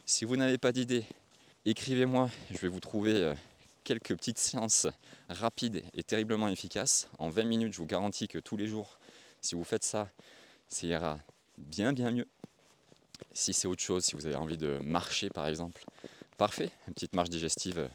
Si 0.05 0.25
vous 0.25 0.37
n'avez 0.37 0.59
pas 0.59 0.71
d'idée, 0.71 1.03
écrivez-moi, 1.65 2.29
je 2.51 2.57
vais 2.59 2.67
vous 2.67 2.79
trouver 2.79 3.15
euh, 3.15 3.33
quelques 3.83 4.15
petites 4.15 4.37
séances 4.37 4.87
rapides 5.29 5.83
et 5.93 6.03
terriblement 6.03 6.47
efficaces. 6.47 7.09
En 7.17 7.29
20 7.29 7.43
minutes, 7.43 7.73
je 7.73 7.79
vous 7.79 7.87
garantis 7.87 8.27
que 8.27 8.37
tous 8.37 8.57
les 8.57 8.67
jours, 8.67 8.99
si 9.41 9.55
vous 9.55 9.63
faites 9.63 9.83
ça, 9.83 10.09
ça 10.67 10.85
ira 10.85 11.19
bien 11.57 11.91
mieux. 11.91 12.27
Si 13.33 13.53
c'est 13.53 13.67
autre 13.67 13.81
chose, 13.81 14.03
si 14.03 14.15
vous 14.15 14.25
avez 14.25 14.35
envie 14.35 14.57
de 14.57 14.79
marcher 14.83 15.29
par 15.29 15.47
exemple, 15.47 15.83
parfait, 16.37 16.71
une 16.87 16.93
petite 16.93 17.15
marche 17.15 17.29
digestive 17.29 17.89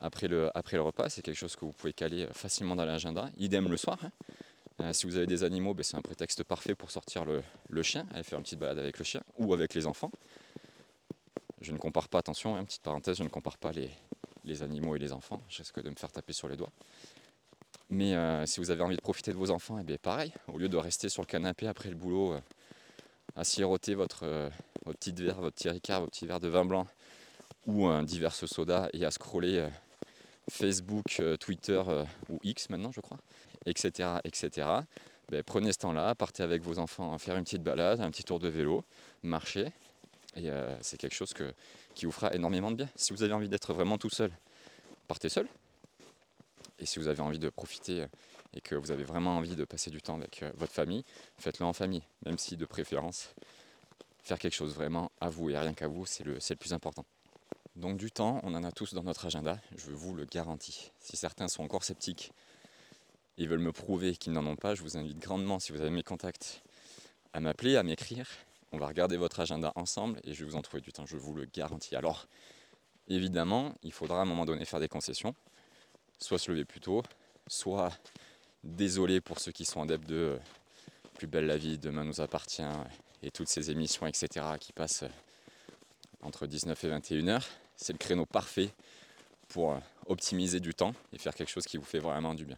après 0.00 0.28
le, 0.28 0.50
après 0.56 0.76
le 0.76 0.82
repas, 0.82 1.08
c'est 1.08 1.22
quelque 1.22 1.36
chose 1.36 1.56
que 1.56 1.64
vous 1.64 1.72
pouvez 1.72 1.92
caler 1.92 2.26
facilement 2.32 2.76
dans 2.76 2.84
l'agenda. 2.84 3.28
Idem 3.36 3.68
le 3.68 3.76
soir. 3.76 3.98
Hein. 4.02 4.10
Euh, 4.80 4.92
si 4.92 5.06
vous 5.06 5.16
avez 5.16 5.26
des 5.26 5.44
animaux, 5.44 5.74
ben, 5.74 5.82
c'est 5.82 5.96
un 5.96 6.02
prétexte 6.02 6.42
parfait 6.42 6.74
pour 6.74 6.90
sortir 6.90 7.24
le, 7.24 7.42
le, 7.68 7.82
chien, 7.82 8.06
aller 8.14 8.22
faire 8.22 8.38
une 8.38 8.44
petite 8.44 8.58
balade 8.58 8.78
avec 8.78 8.98
le 8.98 9.04
chien 9.04 9.22
ou 9.36 9.52
avec 9.52 9.74
les 9.74 9.86
enfants. 9.86 10.10
Je 11.60 11.72
ne 11.72 11.76
compare 11.76 12.08
pas, 12.08 12.18
attention, 12.18 12.56
hein, 12.56 12.64
petite 12.64 12.82
parenthèse, 12.82 13.18
je 13.18 13.22
ne 13.22 13.28
compare 13.28 13.58
pas 13.58 13.72
les, 13.72 13.90
les 14.44 14.62
animaux 14.62 14.96
et 14.96 14.98
les 14.98 15.12
enfants. 15.12 15.42
Je 15.50 15.58
risque 15.58 15.82
de 15.82 15.90
me 15.90 15.96
faire 15.96 16.10
taper 16.10 16.32
sur 16.32 16.48
les 16.48 16.56
doigts. 16.56 16.72
Mais 17.90 18.14
euh, 18.14 18.46
si 18.46 18.60
vous 18.60 18.70
avez 18.70 18.82
envie 18.82 18.96
de 18.96 19.00
profiter 19.00 19.32
de 19.32 19.36
vos 19.36 19.50
enfants, 19.50 19.78
eh 19.78 19.84
bien 19.84 19.96
pareil, 20.00 20.32
au 20.48 20.56
lieu 20.56 20.68
de 20.68 20.76
rester 20.76 21.08
sur 21.08 21.22
le 21.22 21.26
canapé 21.26 21.66
après 21.66 21.90
le 21.90 21.96
boulot, 21.96 22.34
euh, 22.34 22.40
à 23.36 23.44
siroter 23.44 23.94
votre, 23.94 24.24
euh, 24.24 24.50
petit 24.98 25.12
verre, 25.12 25.40
votre 25.40 25.56
petit 25.56 25.68
ricard, 25.68 26.00
votre 26.00 26.12
petit 26.12 26.26
verre 26.26 26.40
de 26.40 26.48
vin 26.48 26.64
blanc 26.64 26.86
ou 27.66 27.86
un 27.86 28.02
divers 28.02 28.34
soda 28.34 28.88
et 28.92 29.04
à 29.04 29.10
scroller 29.10 29.68
Facebook, 30.50 31.22
Twitter 31.38 31.80
ou 32.28 32.40
X 32.42 32.70
maintenant 32.70 32.90
je 32.90 33.00
crois, 33.00 33.18
etc. 33.66 34.08
etc. 34.24 34.66
Ben, 35.28 35.44
prenez 35.44 35.72
ce 35.72 35.78
temps-là, 35.78 36.14
partez 36.14 36.42
avec 36.42 36.62
vos 36.62 36.78
enfants 36.78 37.16
faire 37.18 37.36
une 37.36 37.44
petite 37.44 37.62
balade, 37.62 38.00
un 38.00 38.10
petit 38.10 38.24
tour 38.24 38.40
de 38.40 38.48
vélo, 38.48 38.82
marcher. 39.22 39.66
Et 40.36 40.48
c'est 40.80 40.96
quelque 40.96 41.14
chose 41.14 41.34
qui 41.94 42.06
vous 42.06 42.12
fera 42.12 42.32
énormément 42.34 42.70
de 42.70 42.76
bien. 42.76 42.88
Si 42.96 43.12
vous 43.12 43.22
avez 43.22 43.32
envie 43.32 43.48
d'être 43.48 43.72
vraiment 43.74 43.98
tout 43.98 44.10
seul, 44.10 44.32
partez 45.06 45.28
seul. 45.28 45.46
Et 46.78 46.86
si 46.86 46.98
vous 46.98 47.08
avez 47.08 47.20
envie 47.20 47.38
de 47.38 47.50
profiter 47.50 48.06
et 48.54 48.60
que 48.60 48.74
vous 48.74 48.90
avez 48.90 49.04
vraiment 49.04 49.36
envie 49.36 49.56
de 49.56 49.64
passer 49.64 49.90
du 49.90 50.02
temps 50.02 50.16
avec 50.16 50.44
votre 50.54 50.72
famille, 50.72 51.04
faites-le 51.38 51.66
en 51.66 51.72
famille, 51.72 52.02
même 52.24 52.38
si 52.38 52.56
de 52.56 52.64
préférence, 52.64 53.34
faire 54.22 54.38
quelque 54.38 54.54
chose 54.54 54.74
vraiment 54.74 55.10
à 55.20 55.30
vous 55.30 55.50
et 55.50 55.58
rien 55.58 55.74
qu'à 55.74 55.88
vous, 55.88 56.06
c'est 56.06 56.24
le, 56.24 56.34
le 56.34 56.56
plus 56.56 56.72
important. 56.72 57.04
Donc 57.76 57.96
du 57.96 58.10
temps, 58.10 58.40
on 58.42 58.54
en 58.54 58.64
a 58.64 58.72
tous 58.72 58.94
dans 58.94 59.04
notre 59.04 59.26
agenda, 59.26 59.58
je 59.76 59.92
vous 59.92 60.14
le 60.14 60.24
garantis. 60.24 60.90
Si 60.98 61.16
certains 61.16 61.48
sont 61.48 61.62
encore 61.62 61.84
sceptiques, 61.84 62.32
ils 63.36 63.48
veulent 63.48 63.60
me 63.60 63.72
prouver 63.72 64.16
qu'ils 64.16 64.32
n'en 64.32 64.46
ont 64.46 64.56
pas, 64.56 64.74
je 64.74 64.82
vous 64.82 64.96
invite 64.96 65.18
grandement, 65.18 65.58
si 65.58 65.72
vous 65.72 65.80
avez 65.80 65.90
mes 65.90 66.02
contacts, 66.02 66.62
à 67.32 67.40
m'appeler, 67.40 67.76
à 67.76 67.82
m'écrire. 67.82 68.28
On 68.72 68.78
va 68.78 68.86
regarder 68.86 69.16
votre 69.16 69.40
agenda 69.40 69.72
ensemble 69.76 70.20
et 70.24 70.34
je 70.34 70.44
vais 70.44 70.50
vous 70.50 70.56
en 70.56 70.62
trouver 70.62 70.80
du 70.80 70.92
temps, 70.92 71.06
je 71.06 71.16
vous 71.16 71.34
le 71.34 71.44
garantis. 71.46 71.96
Alors, 71.96 72.26
évidemment, 73.08 73.74
il 73.82 73.92
faudra 73.92 74.18
à 74.18 74.22
un 74.22 74.26
moment 74.26 74.44
donné 74.44 74.64
faire 74.64 74.80
des 74.80 74.88
concessions, 74.88 75.34
soit 76.18 76.38
se 76.38 76.50
lever 76.50 76.64
plus 76.64 76.80
tôt, 76.80 77.02
soit 77.46 77.92
désolé 78.64 79.20
pour 79.20 79.38
ceux 79.38 79.52
qui 79.52 79.64
sont 79.64 79.82
adeptes 79.82 80.08
de 80.08 80.38
Plus 81.14 81.26
belle 81.26 81.46
la 81.46 81.56
vie, 81.56 81.78
Demain 81.78 82.04
nous 82.04 82.20
appartient 82.20 82.62
et 83.22 83.30
toutes 83.30 83.48
ces 83.48 83.70
émissions, 83.70 84.06
etc., 84.06 84.46
qui 84.58 84.72
passent 84.72 85.04
entre 86.22 86.46
19 86.46 86.82
et 86.84 86.88
21 86.88 87.28
heures. 87.28 87.46
C'est 87.76 87.92
le 87.92 87.98
créneau 87.98 88.26
parfait 88.26 88.70
pour 89.48 89.78
optimiser 90.06 90.60
du 90.60 90.74
temps 90.74 90.94
et 91.12 91.18
faire 91.18 91.34
quelque 91.34 91.50
chose 91.50 91.66
qui 91.66 91.76
vous 91.76 91.84
fait 91.84 91.98
vraiment 91.98 92.34
du 92.34 92.44
bien. 92.44 92.56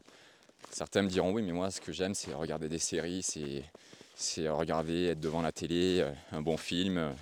Certains 0.71 1.03
me 1.03 1.09
diront 1.09 1.33
oui, 1.33 1.43
mais 1.43 1.53
moi 1.53 1.71
ce 1.71 1.81
que 1.81 1.93
j'aime 1.93 2.15
c'est 2.15 2.33
regarder 2.33 2.69
des 2.69 2.79
séries, 2.79 3.23
c'est 3.23 4.49
regarder, 4.49 5.07
être 5.07 5.21
devant 5.21 5.43
la 5.43 5.53
télé, 5.53 6.01
euh, 6.01 6.13
un 6.31 6.41
bon 6.41 6.57
film, 6.57 6.99
euh, 6.99 7.13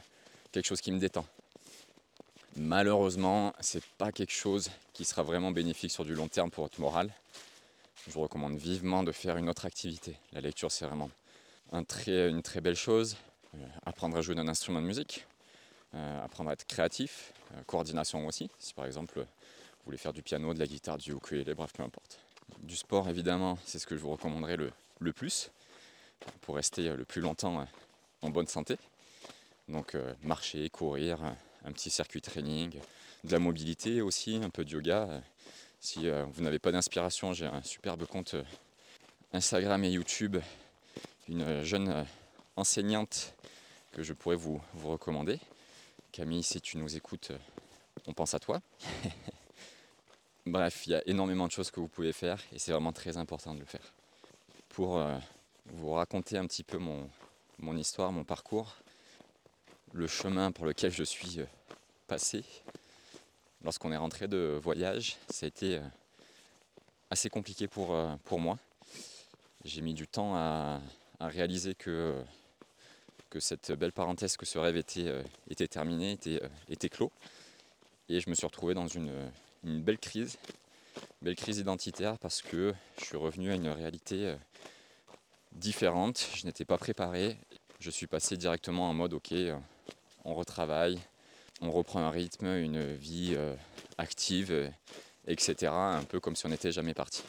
quelque 0.52 0.66
chose 0.66 0.80
qui 0.80 0.92
me 0.92 0.98
détend. 0.98 1.24
Malheureusement, 2.56 3.54
c'est 3.60 3.84
pas 3.96 4.12
quelque 4.12 4.32
chose 4.32 4.70
qui 4.92 5.04
sera 5.04 5.22
vraiment 5.22 5.50
bénéfique 5.50 5.92
sur 5.92 6.04
du 6.04 6.14
long 6.14 6.28
terme 6.28 6.50
pour 6.50 6.64
votre 6.64 6.80
morale. 6.80 7.12
Je 8.06 8.12
vous 8.12 8.20
recommande 8.22 8.56
vivement 8.56 9.02
de 9.02 9.12
faire 9.12 9.36
une 9.36 9.48
autre 9.48 9.66
activité. 9.66 10.16
La 10.32 10.40
lecture, 10.40 10.72
c'est 10.72 10.86
vraiment 10.86 11.10
une 11.72 11.84
très 12.42 12.60
belle 12.60 12.76
chose. 12.76 13.16
Euh, 13.54 13.66
apprendre 13.84 14.16
à 14.16 14.22
jouer 14.22 14.34
d'un 14.34 14.48
instrument 14.48 14.80
de 14.80 14.86
musique, 14.86 15.26
apprendre 15.92 16.50
à 16.50 16.52
être 16.52 16.66
créatif, 16.66 17.32
coordination 17.66 18.26
aussi. 18.26 18.48
Si 18.60 18.74
par 18.74 18.86
exemple 18.86 19.18
vous 19.18 19.84
voulez 19.84 19.98
faire 19.98 20.12
du 20.12 20.22
piano, 20.22 20.54
de 20.54 20.58
la 20.60 20.66
guitare, 20.66 20.98
du 20.98 21.12
ukulélé, 21.12 21.54
bref, 21.54 21.72
peu 21.72 21.82
importe. 21.82 22.20
Du 22.60 22.76
sport, 22.76 23.08
évidemment, 23.08 23.58
c'est 23.64 23.78
ce 23.78 23.86
que 23.86 23.96
je 23.96 24.00
vous 24.00 24.10
recommanderais 24.10 24.56
le, 24.56 25.12
plus 25.12 25.50
pour 26.42 26.56
rester 26.56 26.94
le 26.94 27.04
plus 27.04 27.20
longtemps 27.20 27.66
en 28.22 28.30
bonne 28.30 28.46
santé. 28.46 28.76
Donc 29.68 29.94
euh, 29.94 30.12
marcher, 30.22 30.68
courir, 30.68 31.18
un 31.64 31.72
petit 31.72 31.90
circuit 31.90 32.20
training, 32.20 32.70
de 33.24 33.32
la 33.32 33.38
mobilité 33.38 34.00
aussi, 34.00 34.36
un 34.42 34.50
peu 34.50 34.64
de 34.64 34.70
yoga. 34.70 35.22
Si 35.80 36.08
euh, 36.08 36.24
vous 36.32 36.42
n'avez 36.42 36.58
pas 36.58 36.72
d'inspiration, 36.72 37.32
j'ai 37.32 37.46
un 37.46 37.62
superbe 37.62 38.06
compte 38.06 38.34
euh, 38.34 38.44
Instagram 39.32 39.82
et 39.84 39.90
YouTube, 39.90 40.36
une 41.28 41.62
jeune 41.62 42.06
enseignante 42.56 43.34
que 43.92 44.02
je 44.02 44.12
pourrais 44.12 44.36
vous, 44.36 44.60
recommander. 44.84 45.40
Camille, 46.12 46.42
si 46.42 46.60
tu 46.60 46.78
nous 46.78 46.96
écoutes, 46.96 47.32
on 48.06 48.12
pense 48.12 48.34
à 48.34 48.38
toi. 48.38 48.60
Bref, 50.46 50.86
il 50.86 50.92
y 50.92 50.94
a 50.94 51.02
énormément 51.06 51.46
de 51.46 51.52
choses 51.52 51.70
que 51.70 51.80
vous 51.80 51.88
pouvez 51.88 52.12
faire 52.12 52.40
et 52.52 52.58
c'est 52.58 52.72
vraiment 52.72 52.92
très 52.92 53.16
important 53.16 53.54
de 53.54 53.60
le 53.60 53.66
faire. 53.66 53.92
Pour 54.68 54.98
euh, 54.98 55.16
vous 55.66 55.92
raconter 55.92 56.38
un 56.38 56.46
petit 56.46 56.62
peu 56.62 56.78
mon, 56.78 57.76
histoire, 57.76 58.12
mon 58.12 58.24
parcours, 58.24 58.76
le 59.92 60.06
chemin 60.06 60.52
pour 60.52 60.66
lequel 60.66 60.92
je 60.92 61.04
suis 61.04 61.40
euh, 61.40 61.46
passé, 62.06 62.44
lorsqu'on 63.64 63.92
est 63.92 63.96
rentré 63.96 64.28
de 64.28 64.58
voyage, 64.62 65.16
ça 65.28 65.46
a 65.46 65.48
été 65.48 65.76
euh, 65.76 65.80
assez 67.10 67.28
compliqué 67.28 67.68
pour, 67.68 67.96
pour 68.24 68.40
moi. 68.40 68.58
J'ai 69.64 69.82
mis 69.82 69.94
du 69.94 70.06
temps 70.06 70.34
à, 70.34 70.80
réaliser 71.20 71.74
que, 71.74 72.14
cette 73.38 73.72
belle 73.72 73.92
parenthèse, 73.92 74.36
que 74.36 74.46
ce 74.46 74.58
rêve 74.58 74.76
était, 74.76 75.12
était 75.48 75.68
terminé, 75.68 76.18
était, 76.68 76.88
clos. 76.88 77.12
Et 78.08 78.20
je 78.20 78.28
me 78.28 78.34
suis 78.34 78.46
retrouvé 78.46 78.74
dans 78.74 78.88
une, 78.88 79.12
belle 79.62 79.98
crise, 79.98 80.38
belle 81.22 81.36
crise 81.36 81.58
identitaire 81.58 82.18
parce 82.18 82.42
que 82.42 82.74
je 82.98 83.04
suis 83.04 83.16
revenu 83.16 83.52
à 83.52 83.54
une 83.54 83.68
réalité 83.68 84.26
euh, 84.26 84.36
différente. 85.52 86.26
Je 86.34 86.46
n'étais 86.46 86.64
pas 86.64 86.78
préparé. 86.78 87.36
Je 87.78 87.90
suis 87.90 88.06
passé 88.06 88.36
directement 88.36 88.90
en 88.90 88.94
mode 88.94 89.12
ok, 89.12 89.32
euh, 89.32 89.56
on 90.24 90.34
retravaille, 90.34 90.98
on 91.60 91.70
reprend 91.70 92.00
un 92.00 92.10
rythme, 92.10 92.46
une 92.46 92.94
vie 92.94 93.34
euh, 93.36 93.54
active, 93.98 94.70
etc. 95.26 95.72
Un 95.72 96.04
peu 96.04 96.20
comme 96.20 96.36
si 96.36 96.46
on 96.46 96.50
n'était 96.50 96.72
jamais 96.72 96.94
parti. 96.94 97.22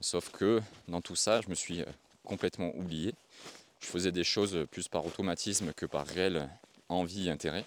Sauf 0.00 0.30
que 0.30 0.60
dans 0.88 1.00
tout 1.00 1.16
ça, 1.16 1.40
je 1.40 1.48
me 1.48 1.54
suis 1.54 1.84
complètement 2.24 2.74
oublié. 2.76 3.14
Je 3.80 3.86
faisais 3.86 4.12
des 4.12 4.24
choses 4.24 4.66
plus 4.70 4.88
par 4.88 5.04
automatisme 5.06 5.72
que 5.72 5.86
par 5.86 6.06
réelle 6.06 6.48
envie 6.88 7.28
et 7.28 7.30
intérêt. 7.30 7.64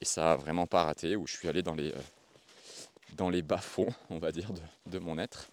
Et 0.00 0.04
ça 0.04 0.32
a 0.32 0.36
vraiment 0.36 0.66
pas 0.66 0.84
raté, 0.84 1.16
où 1.16 1.26
je 1.26 1.36
suis 1.36 1.48
allé 1.48 1.62
dans 1.62 1.74
les 1.74 1.92
dans 3.18 3.28
les 3.28 3.42
bas-fonds, 3.42 3.92
on 4.10 4.18
va 4.18 4.32
dire, 4.32 4.50
de, 4.86 4.98
mon 4.98 5.18
être. 5.18 5.48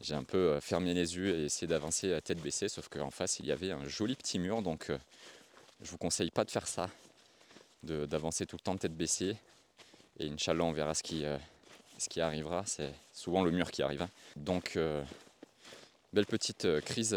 J'ai 0.00 0.14
un 0.14 0.24
peu 0.24 0.38
euh, 0.38 0.60
fermé 0.60 0.94
les 0.94 1.16
yeux 1.16 1.38
et 1.38 1.44
essayé 1.44 1.66
d'avancer 1.66 2.12
à 2.12 2.20
tête 2.20 2.40
baissée, 2.40 2.68
sauf 2.68 2.88
qu'en 2.88 3.10
face, 3.10 3.38
il 3.38 3.46
y 3.46 3.52
avait 3.52 3.70
un 3.70 3.86
joli 3.86 4.16
petit 4.16 4.38
mur, 4.38 4.62
donc 4.62 4.90
euh, 4.90 4.98
je 5.82 5.90
vous 5.90 5.98
conseille 5.98 6.30
pas 6.30 6.44
de 6.44 6.50
faire 6.50 6.66
ça, 6.66 6.88
d'avancer 7.82 8.46
tout 8.46 8.56
le 8.56 8.62
temps 8.62 8.76
tête 8.76 8.96
baissée. 8.96 9.36
Et 10.18 10.28
Inch'Allah, 10.28 10.64
on 10.64 10.72
verra 10.72 10.94
ce 10.94 11.02
qui, 11.02 11.24
euh, 11.24 11.38
ce 11.98 12.08
qui 12.08 12.20
arrivera. 12.20 12.64
C'est 12.66 12.92
souvent 13.12 13.42
le 13.42 13.50
mur 13.50 13.70
qui 13.70 13.82
arrive. 13.82 14.02
Hein. 14.02 14.10
Donc, 14.36 14.78
belle 16.12 16.26
petite 16.26 16.80
crise 16.82 17.16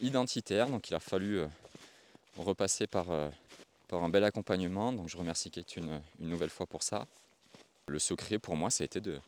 identitaire. 0.00 0.68
Donc, 0.68 0.90
il 0.90 0.94
a 0.94 1.00
fallu 1.00 1.42
repasser 2.36 2.86
par, 2.86 3.06
par 3.88 4.02
un 4.02 4.08
bel 4.08 4.24
accompagnement. 4.24 4.92
Donc, 4.92 5.08
je 5.08 5.16
remercie 5.16 5.50
Kate 5.50 5.76
une, 5.76 6.00
nouvelle 6.18 6.50
fois 6.50 6.66
pour 6.66 6.82
ça. 6.82 7.06
Le 7.86 7.98
secret 7.98 8.38
pour 8.38 8.56
moi, 8.56 8.70
ça 8.70 8.82
a 8.82 8.86
été 8.86 9.00
de, 9.00 9.20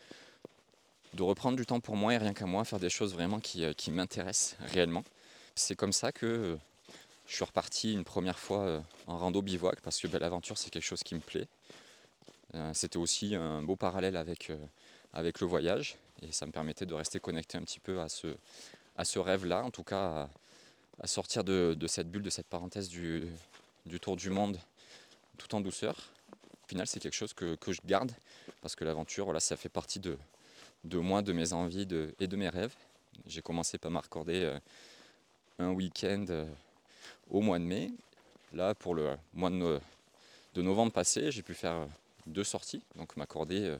de 1.16 1.22
reprendre 1.22 1.56
du 1.56 1.66
temps 1.66 1.80
pour 1.80 1.96
moi 1.96 2.14
et 2.14 2.18
rien 2.18 2.34
qu'à 2.34 2.46
moi, 2.46 2.64
faire 2.64 2.78
des 2.78 2.90
choses 2.90 3.14
vraiment 3.14 3.40
qui, 3.40 3.64
euh, 3.64 3.72
qui 3.72 3.90
m'intéressent 3.90 4.56
réellement. 4.72 5.04
C'est 5.54 5.74
comme 5.74 5.92
ça 5.92 6.12
que 6.12 6.26
euh, 6.26 6.56
je 7.26 7.34
suis 7.34 7.44
reparti 7.44 7.92
une 7.92 8.04
première 8.04 8.38
fois 8.38 8.60
euh, 8.60 8.80
en 9.06 9.18
rando 9.18 9.42
bivouac 9.42 9.80
parce 9.80 10.00
que 10.00 10.06
Belle 10.06 10.24
Aventure, 10.24 10.58
c'est 10.58 10.70
quelque 10.70 10.84
chose 10.84 11.02
qui 11.02 11.14
me 11.14 11.20
plaît. 11.20 11.48
C'était 12.72 12.96
aussi 12.96 13.34
un 13.34 13.62
beau 13.62 13.76
parallèle 13.76 14.16
avec, 14.16 14.50
avec 15.12 15.40
le 15.40 15.46
voyage 15.46 15.98
et 16.22 16.32
ça 16.32 16.46
me 16.46 16.52
permettait 16.52 16.86
de 16.86 16.94
rester 16.94 17.20
connecté 17.20 17.58
un 17.58 17.62
petit 17.62 17.80
peu 17.80 18.00
à 18.00 18.08
ce, 18.08 18.28
à 18.96 19.04
ce 19.04 19.18
rêve-là, 19.18 19.62
en 19.62 19.70
tout 19.70 19.82
cas 19.82 20.30
à, 21.00 21.06
sortir 21.06 21.44
de, 21.44 21.76
de, 21.78 21.86
cette 21.86 22.10
bulle, 22.10 22.22
de 22.22 22.30
cette 22.30 22.46
parenthèse 22.46 22.88
du, 22.88 23.28
du 23.84 24.00
tour 24.00 24.16
du 24.16 24.30
monde 24.30 24.58
tout 25.36 25.54
en 25.54 25.60
douceur. 25.60 25.96
Au 26.64 26.68
final, 26.68 26.86
c'est 26.86 27.00
quelque 27.00 27.14
chose 27.14 27.34
que, 27.34 27.56
je 27.68 27.80
garde 27.84 28.12
parce 28.62 28.74
que 28.74 28.84
l'aventure, 28.84 29.24
voilà, 29.24 29.40
ça 29.40 29.56
fait 29.56 29.68
partie 29.68 30.00
de, 30.00 30.16
de 30.84 30.98
moi, 30.98 31.22
de 31.22 31.32
mes 31.32 31.52
envies 31.52 31.86
et 32.18 32.26
de 32.26 32.36
mes 32.36 32.48
rêves. 32.48 32.74
J'ai 33.26 33.42
commencé 33.42 33.78
par 33.78 33.90
m'accorder 33.90 34.42
euh, 34.42 34.58
un 35.58 35.70
week-end 35.70 36.26
euh, 36.28 36.46
au 37.30 37.40
mois 37.40 37.58
de 37.58 37.64
mai. 37.64 37.90
Là, 38.52 38.74
pour 38.74 38.94
le 38.94 39.16
mois 39.34 39.50
de, 39.50 39.80
novembre 40.56 40.92
passé, 40.92 41.30
j'ai 41.30 41.42
pu 41.42 41.54
faire 41.54 41.72
euh, 41.72 41.86
deux 42.26 42.44
sorties. 42.44 42.82
Donc, 42.96 43.16
m'accorder 43.16 43.76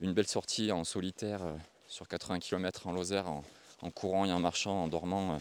une 0.00 0.12
belle 0.12 0.26
sortie 0.26 0.72
en 0.72 0.84
solitaire 0.84 1.40
sur 1.88 2.08
80 2.08 2.40
km 2.40 2.86
en 2.86 2.92
Lozère, 2.92 3.26
en, 3.28 3.90
courant 3.90 4.24
et 4.24 4.32
en 4.32 4.40
marchant, 4.40 4.84
en 4.84 4.88
dormant, 4.88 5.38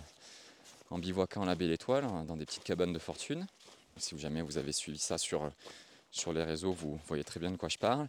en 0.89 1.00
bivouaquant 1.00 1.45
la 1.45 1.55
Belle 1.55 1.71
Étoile, 1.71 2.05
hein, 2.05 2.23
dans 2.25 2.38
des 2.38 2.45
petites 2.45 2.63
cabanes 2.63 2.93
de 2.93 3.00
fortune. 3.00 3.47
Si 3.97 4.17
jamais 4.17 4.41
vous 4.41 4.57
avez 4.57 4.71
suivi 4.71 4.97
ça 4.97 5.17
sur 5.17 5.51
les 6.33 6.43
réseaux, 6.43 6.71
vous 6.71 7.00
voyez 7.07 7.23
très 7.23 7.39
bien 7.39 7.51
de 7.51 7.57
quoi 7.57 7.69
je 7.69 7.77
parle. 7.77 8.07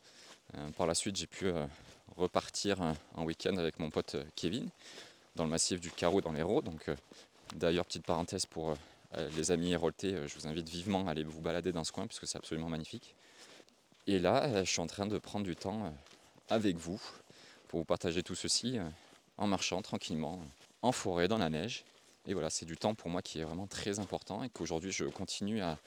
Euh, 0.56 0.68
par 0.70 0.86
la 0.86 0.94
suite, 0.94 1.16
j'ai 1.16 1.26
pu 1.26 1.46
euh, 1.46 1.66
repartir 2.16 2.78
en 3.14 3.24
week-end 3.24 3.56
avec 3.56 3.78
mon 3.78 3.90
pote 3.90 4.16
euh, 4.16 4.24
Kevin 4.36 4.68
dans 5.34 5.44
le 5.44 5.50
massif 5.50 5.80
du 5.80 5.90
Carreau 5.90 6.20
dans 6.20 6.32
l'Hérault. 6.32 6.62
Donc, 6.62 6.90
d'ailleurs, 7.54 7.86
petite 7.86 8.04
parenthèse 8.04 8.46
pour 8.46 8.74
les 9.36 9.50
amis 9.50 9.72
héroltés, 9.72 10.16
je 10.26 10.34
vous 10.34 10.46
invite 10.46 10.68
vivement 10.68 11.06
à 11.06 11.10
aller 11.10 11.22
vous 11.22 11.42
balader 11.42 11.70
dans 11.70 11.84
ce 11.84 11.92
coin 11.92 12.06
puisque 12.06 12.26
c'est 12.26 12.38
absolument 12.38 12.70
magnifique. 12.70 13.14
Et 14.06 14.18
là, 14.18 14.64
je 14.64 14.70
suis 14.70 14.80
en 14.80 14.86
train 14.86 15.06
de 15.06 15.18
prendre 15.18 15.44
du 15.44 15.54
temps 15.54 15.92
avec 16.48 16.76
vous 16.76 17.00
pour 17.68 17.80
vous 17.80 17.84
partager 17.84 18.22
tout 18.22 18.34
ceci 18.34 18.78
en 19.36 19.46
marchant 19.46 19.82
tranquillement, 19.82 20.40
en 20.82 20.92
forêt, 20.92 21.28
dans 21.28 21.38
la 21.38 21.50
neige. 21.50 21.84
Et 22.26 22.34
voilà, 22.34 22.50
c'est 22.50 22.66
du 22.66 22.76
temps 22.76 22.94
pour 22.94 23.10
moi 23.10 23.22
qui 23.22 23.40
est 23.40 23.44
vraiment 23.44 23.66
très 23.66 23.98
important 23.98 24.44
et 24.44 24.48
qu'aujourd'hui 24.48 24.92
je 24.92 25.04
continue 25.04 25.60
à, 25.60 25.78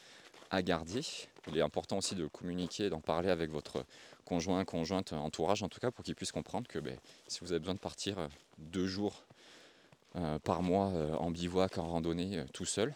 garder. 0.61 1.01
Il 1.49 1.57
est 1.57 1.61
important 1.61 1.97
aussi 1.97 2.15
de 2.15 2.27
communiquer, 2.27 2.89
d'en 2.89 3.01
parler 3.01 3.29
avec 3.29 3.51
votre 3.51 3.83
conjoint, 4.23 4.63
conjointe, 4.63 5.11
entourage 5.11 5.63
en 5.63 5.67
tout 5.67 5.81
cas, 5.81 5.91
pour 5.91 6.05
qu'ils 6.05 6.15
puissent 6.15 6.31
comprendre 6.31 6.65
que 6.69 6.79
ben, 6.79 6.97
si 7.27 7.41
vous 7.41 7.51
avez 7.51 7.59
besoin 7.59 7.73
de 7.73 7.79
partir 7.79 8.19
euh, 8.19 8.27
deux 8.57 8.87
jours 8.87 9.24
euh, 9.24 9.24
par 10.43 10.61
mois 10.61 10.91
euh, 10.91 11.13
en 11.15 11.31
bivouac, 11.31 11.77
en 11.77 11.87
randonnée, 11.87 12.43
tout 12.53 12.65
seul, 12.65 12.95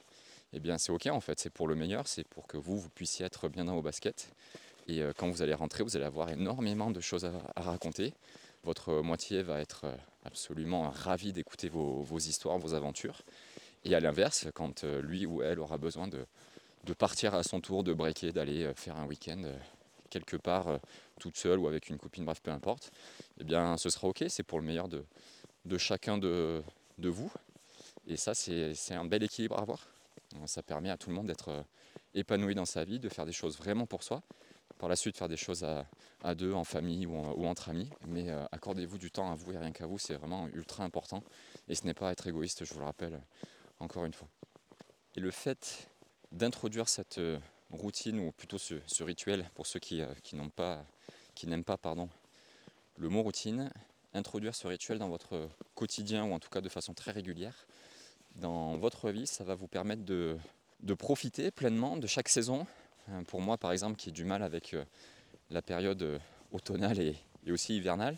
eh 0.54 0.60
bien 0.60 0.78
c'est 0.78 0.92
ok 0.92 1.08
en 1.08 1.20
fait, 1.20 1.40
c'est 1.40 1.50
pour 1.50 1.68
le 1.68 1.76
meilleur, 1.76 2.08
c'est 2.08 2.28
pour 2.28 2.48
que 2.48 2.58
vous, 2.58 2.78
vous 2.78 2.90
puissiez 2.90 3.26
être 3.26 3.50
bien 3.50 3.66
dans 3.66 3.76
vos 3.76 3.82
baskets. 3.82 4.32
Et 4.88 5.04
quand 5.18 5.30
vous 5.30 5.44
allez 5.44 5.54
rentrer, 5.54 5.84
vous 5.84 5.96
allez 5.98 6.06
avoir 6.06 6.30
énormément 6.32 6.90
de 6.90 7.00
choses 7.00 7.24
à, 7.24 7.62
raconter, 7.62 8.16
votre 8.64 9.04
moitié 9.04 9.44
va 9.44 9.60
être 9.60 9.86
absolument 10.24 10.90
ravi 10.90 11.32
d'écouter 11.32 11.70
vos, 11.70 12.18
histoires, 12.18 12.58
vos 12.58 12.74
aventures. 12.74 13.22
Et 13.86 13.94
à 13.94 14.00
l'inverse, 14.00 14.48
quand 14.56 14.84
lui 14.84 15.28
ou 15.28 15.44
elle 15.44 15.60
aura 15.60 15.78
besoin 15.78 16.08
de, 16.08 16.26
partir 16.96 17.36
à 17.36 17.44
son 17.44 17.62
tour, 17.62 17.84
de 17.84 17.94
breaker, 17.94 18.32
d'aller 18.32 18.72
faire 18.74 18.98
un 18.98 19.06
week-end 19.06 19.44
quelque 20.10 20.38
part 20.38 20.80
toute 21.20 21.38
seule 21.38 21.60
ou 21.60 21.68
avec 21.68 21.90
une 21.90 22.00
copine, 22.00 22.26
bref, 22.26 22.42
peu 22.42 22.50
importe, 22.50 22.92
eh 23.40 23.44
bien 23.44 23.78
ce 23.78 23.92
sera 23.92 24.08
ok, 24.08 24.24
c'est 24.28 24.42
pour 24.42 24.60
le 24.60 24.66
meilleur 24.66 24.88
de 24.88 25.78
chacun 25.78 26.18
de, 26.18 26.64
de 27.00 27.10
vous. 27.10 27.32
Et 28.08 28.18
ça, 28.18 28.34
c'est 28.34 28.94
un 28.94 29.06
bel 29.06 29.24
équilibre 29.24 29.58
à 29.58 29.62
avoir. 29.62 29.88
Ça 30.46 30.62
permet 30.64 30.90
à 30.90 30.98
tout 30.98 31.10
le 31.10 31.16
monde 31.16 31.28
d'être 31.28 31.50
euh, 31.50 31.64
épanoui 32.14 32.56
dans 32.56 32.66
sa 32.66 32.84
vie, 32.84 33.00
de 33.00 33.10
faire 33.10 33.26
des 33.26 33.32
choses 33.32 33.58
vraiment 33.58 33.86
pour 33.86 34.04
soi. 34.04 34.22
Par 34.78 34.88
la 34.88 34.96
suite, 34.96 35.18
faire 35.18 35.28
des 35.28 35.38
choses 35.38 35.64
à, 35.64 36.36
deux, 36.36 36.54
en 36.54 36.64
famille 36.64 37.06
ou, 37.06 37.46
entre 37.46 37.70
amis. 37.70 37.90
Mais 38.08 38.30
euh, 38.30 38.46
accordez-vous 38.52 38.98
du 38.98 39.12
temps 39.12 39.32
à 39.32 39.36
vous 39.36 39.52
et 39.52 39.58
rien 39.58 39.72
qu'à 39.72 39.88
vous, 39.88 39.98
c'est 39.98 40.14
vraiment 40.14 40.48
ultra 40.50 40.84
important. 40.84 41.24
Et 41.68 41.76
ce 41.76 41.86
n'est 41.86 41.94
pas 41.94 42.12
être 42.12 42.28
égoïste, 42.28 42.64
je 42.64 42.74
vous 42.74 42.80
le 42.80 42.86
rappelle 42.86 43.16
euh, 43.16 43.46
encore 43.80 44.06
une 44.06 44.14
fois. 44.14 44.30
Et 45.16 45.20
le 45.20 45.32
fait 45.32 45.90
d'introduire 46.32 46.88
cette 46.88 47.20
routine, 47.72 48.20
ou 48.20 48.32
plutôt 48.32 48.58
ce, 48.58 49.04
rituel, 49.04 49.50
pour 49.56 49.66
ceux 49.66 49.80
qui, 49.80 50.02
n'ont 50.34 50.50
pas, 50.50 50.86
qui 51.36 51.48
n'aiment 51.48 51.64
pas 51.64 51.78
pardon, 51.78 52.08
le 52.98 53.10
mot 53.10 53.24
routine, 53.24 53.72
introduire 54.14 54.56
ce 54.56 54.68
rituel 54.68 55.00
dans 55.00 55.10
votre 55.10 55.50
quotidien, 55.76 56.26
ou 56.26 56.34
en 56.34 56.40
tout 56.40 56.50
cas 56.50 56.62
de 56.62 56.70
façon 56.70 56.94
très 56.94 57.12
régulière, 57.12 57.66
dans 58.36 58.78
votre 58.78 59.10
vie, 59.10 59.28
ça 59.28 59.44
va 59.44 59.56
vous 59.56 59.68
permettre 59.68 60.04
de, 60.04 60.38
profiter 60.98 61.52
pleinement 61.52 61.98
de 61.98 62.08
chaque 62.08 62.30
saison. 62.30 62.66
Euh, 63.10 63.22
pour 63.24 63.42
moi, 63.42 63.58
par 63.58 63.72
exemple, 63.72 63.98
qui 63.98 64.10
ai 64.10 64.12
du 64.12 64.26
mal 64.26 64.44
avec 64.44 64.74
euh, 64.74 64.84
la 65.50 65.62
période 65.62 66.02
euh, 66.02 66.20
automnale 66.52 67.00
et, 67.00 67.16
aussi 67.52 67.78
hivernale, 67.78 68.18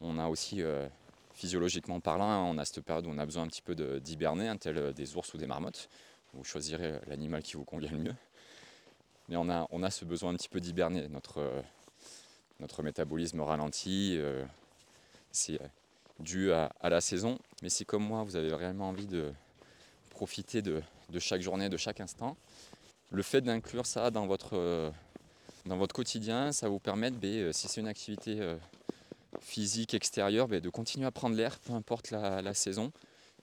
on 0.00 0.18
a 0.18 0.28
aussi, 0.28 0.62
physiologiquement 1.34 2.00
parlant, 2.00 2.48
on 2.48 2.56
a 2.56 2.64
cette 2.64 2.82
période 2.82 3.04
où 3.04 3.10
on 3.10 3.18
a 3.18 3.26
besoin 3.26 3.42
un 3.42 3.48
petit 3.48 3.60
peu 3.60 3.74
d'hiberner, 4.00 4.50
tel 4.58 4.94
des 4.94 5.16
ours 5.16 5.34
ou 5.34 5.36
des 5.36 5.46
marmottes. 5.46 5.90
Vous 6.32 6.44
choisirez 6.44 7.00
l'animal 7.08 7.42
qui 7.42 7.54
vous 7.54 7.64
convient 7.64 7.90
le 7.90 7.98
mieux. 7.98 8.14
Mais 9.28 9.36
on 9.36 9.50
a, 9.50 9.66
on 9.70 9.82
a 9.82 9.90
ce 9.90 10.06
besoin 10.06 10.30
un 10.30 10.36
petit 10.36 10.48
peu 10.48 10.60
d'hiberner. 10.60 11.08
Notre, 11.08 11.62
notre 12.60 12.82
métabolisme 12.82 13.40
ralentit. 13.40 14.18
C'est 15.32 15.58
dû 16.20 16.52
à, 16.52 16.70
la 16.82 17.00
saison. 17.00 17.38
Mais 17.62 17.68
si 17.68 17.84
comme 17.84 18.04
moi, 18.04 18.22
vous 18.24 18.36
avez 18.36 18.50
vraiment 18.50 18.88
envie 18.88 19.06
de 19.06 19.32
profiter 20.10 20.62
de, 20.62 20.82
chaque 21.18 21.42
journée, 21.42 21.68
de 21.68 21.76
chaque 21.76 22.00
instant, 22.00 22.36
le 23.10 23.22
fait 23.22 23.40
d'inclure 23.40 23.86
ça 23.86 24.10
dans 24.10 24.26
votre, 24.26 24.56
euh, 24.56 24.90
dans 25.66 25.76
votre 25.76 25.94
quotidien, 25.94 26.52
ça 26.52 26.68
vous 26.68 26.78
permet, 26.78 27.10
ben, 27.10 27.28
euh, 27.28 27.52
si 27.52 27.68
c'est 27.68 27.80
une 27.80 27.88
activité 27.88 28.40
euh, 28.40 28.56
physique 29.40 29.94
extérieure, 29.94 30.48
ben, 30.48 30.60
de 30.60 30.68
continuer 30.68 31.06
à 31.06 31.10
prendre 31.10 31.36
l'air, 31.36 31.58
peu 31.60 31.72
importe 31.72 32.10
la, 32.10 32.54
saison. 32.54 32.92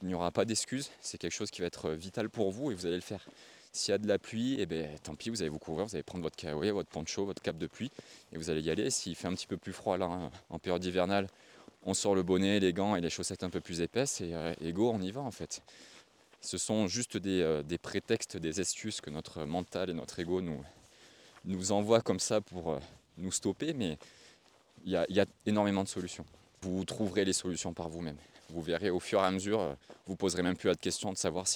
Il 0.02 0.10
n'y 0.10 0.14
aura 0.14 0.32
pas 0.32 0.46
d'excuses, 0.46 0.92
c'est 1.02 1.18
quelque 1.18 1.32
chose 1.32 1.50
qui 1.50 1.62
va 1.62 1.68
être 1.68 1.92
vital 1.92 2.30
pour 2.30 2.52
vous 2.52 2.72
et 2.72 2.76
vous 2.76 2.86
allez 2.86 2.96
le 2.96 3.02
faire. 3.02 3.26
S'il 3.72 3.92
y 3.92 3.96
a 3.96 3.98
de 3.98 4.08
la 4.08 4.20
pluie, 4.20 4.58
eh 4.60 4.66
ben, 4.66 4.90
tant 5.00 5.16
pis, 5.16 5.30
vous 5.30 5.42
allez 5.42 5.50
vous 5.50 5.60
couvrir, 5.60 5.86
vous 5.86 5.96
allez 5.96 6.04
prendre 6.04 6.24
votre 6.24 6.36
kawaii, 6.36 6.72
votre 6.72 6.90
poncho, 6.90 7.26
votre 7.26 7.42
cape 7.42 7.58
de 7.58 7.68
pluie 7.68 7.92
et 8.32 8.38
vous 8.38 8.50
allez 8.50 8.62
y 8.62 8.70
aller. 8.70 8.90
S'il 8.90 9.16
fait 9.16 9.28
un 9.28 9.34
petit 9.34 9.48
peu 9.48 9.58
plus 9.58 9.74
froid 9.74 9.98
là, 9.98 10.30
en 10.50 10.60
période 10.60 10.84
hivernale, 10.84 11.28
on 11.86 11.94
sort 11.94 12.16
le 12.16 12.24
bonnet, 12.24 12.60
les 12.60 12.74
gants 12.74 12.96
et 12.96 13.02
les 13.02 13.12
chaussettes 13.12 13.44
un 13.44 13.50
peu 13.50 13.62
plus 13.62 13.82
épaisses 13.82 14.20
et, 14.22 14.34
euh, 14.34 14.54
go, 14.72 14.92
on 14.92 15.00
y 15.02 15.12
va 15.12 15.22
en 15.22 15.32
fait. 15.32 15.62
Ce 16.42 16.58
sont 16.58 16.88
juste 16.88 17.16
euh, 17.16 17.64
des, 17.64 17.78
prétextes, 17.78 18.38
des 18.38 18.60
excuses 18.60 19.02
que 19.02 19.10
notre 19.10 19.46
mental 19.46 19.90
et 19.90 19.94
notre 19.94 20.20
ego 20.20 20.42
nous, 20.42 20.64
nous 21.46 21.72
envoient 21.72 22.02
comme 22.02 22.20
ça 22.20 22.42
pour 22.42 22.74
euh, 22.74 22.80
nous 23.18 23.32
stopper, 23.32 23.74
mais 23.74 23.98
il 24.84 24.92
y, 24.92 25.20
a 25.20 25.26
énormément 25.46 25.84
de 25.84 25.88
solutions. 25.88 26.26
Vous 26.62 26.86
trouverez 26.86 27.26
les 27.26 27.34
solutions 27.34 27.74
par 27.74 27.90
vous-même. 27.90 28.18
Vous 28.50 28.62
verrez 28.62 28.92
au 28.92 29.00
fur 29.00 29.20
et 29.20 29.24
à 29.24 29.32
mesure, 29.32 29.76
vous 30.06 30.16
poserez 30.16 30.44
même 30.44 30.56
plus 30.56 30.70
de 30.70 30.76
questions 30.76 31.12
de 31.12 31.18
savoir 31.18 31.48